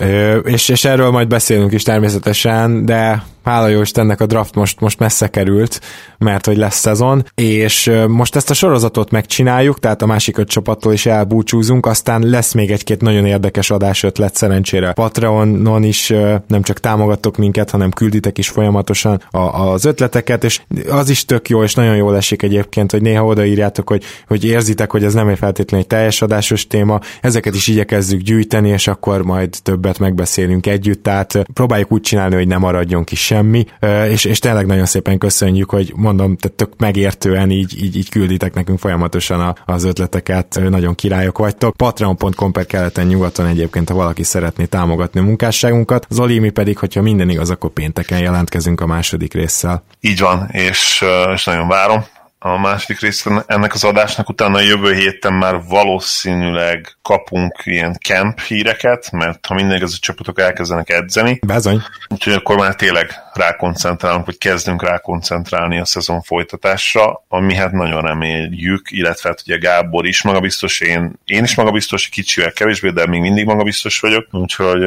[0.45, 4.99] és, és erről majd beszélünk is természetesen, de hála jó Istennek a draft most, most
[4.99, 5.80] messze került,
[6.18, 10.93] mert hogy lesz szezon, és most ezt a sorozatot megcsináljuk, tehát a másik öt csapattól
[10.93, 14.93] is elbúcsúzunk, aztán lesz még egy-két nagyon érdekes adás ötlet szerencsére.
[14.93, 16.09] Patreonon is
[16.47, 21.48] nem csak támogatok minket, hanem külditek is folyamatosan a, az ötleteket, és az is tök
[21.48, 25.28] jó, és nagyon jól esik egyébként, hogy néha odaírjátok, hogy, hogy érzitek, hogy ez nem
[25.28, 30.66] egy feltétlenül egy teljes adásos téma, ezeket is igyekezzük gyűjteni, és akkor majd többet megbeszélünk
[30.66, 33.65] együtt, tehát próbáljuk úgy csinálni, hogy nem maradjon ki semmi,
[34.11, 38.55] és, és tényleg nagyon szépen köszönjük, hogy mondom, tehát tök megértően így, így, így külditek
[38.55, 41.77] nekünk folyamatosan az ötleteket, nagyon királyok vagytok.
[41.77, 46.07] Patreon.com per keleten nyugaton egyébként, ha valaki szeretné támogatni a munkásságunkat.
[46.11, 49.85] Zoli, mi pedig, hogyha minden igaz, akkor pénteken jelentkezünk a második résszel.
[50.01, 51.05] Így van, és,
[51.35, 52.05] és nagyon várom
[52.39, 58.41] a második részt ennek az adásnak, utána a jövő héten már valószínűleg kapunk ilyen camp
[58.41, 61.39] híreket, mert ha minden igaz, a csapatok elkezdenek edzeni.
[61.47, 61.83] Bezony.
[62.09, 68.91] Úgyhogy akkor már tényleg rákoncentrálunk, vagy kezdünk rákoncentrálni a szezon folytatásra, ami hát nagyon reméljük,
[68.91, 73.45] illetve hát ugye Gábor is magabiztos, én, én is magabiztos, kicsivel kevésbé, de még mindig
[73.45, 74.83] magabiztos vagyok, úgyhogy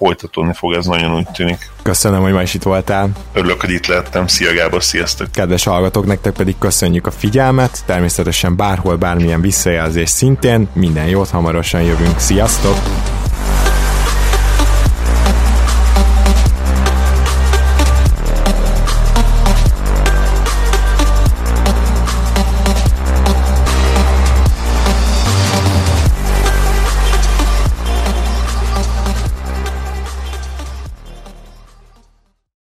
[0.00, 1.70] folytatódni fog, ez nagyon úgy tűnik.
[1.82, 3.08] Köszönöm, hogy ma is itt voltál.
[3.32, 4.26] Örülök, hogy itt lehettem.
[4.26, 5.32] Szia Gábor, sziasztok!
[5.32, 11.82] Kedves hallgatók, nektek pedig köszönjük a figyelmet, természetesen bárhol bármilyen visszajelzés szintén, minden jót, hamarosan
[11.82, 12.18] jövünk.
[12.18, 13.09] Sziasztok!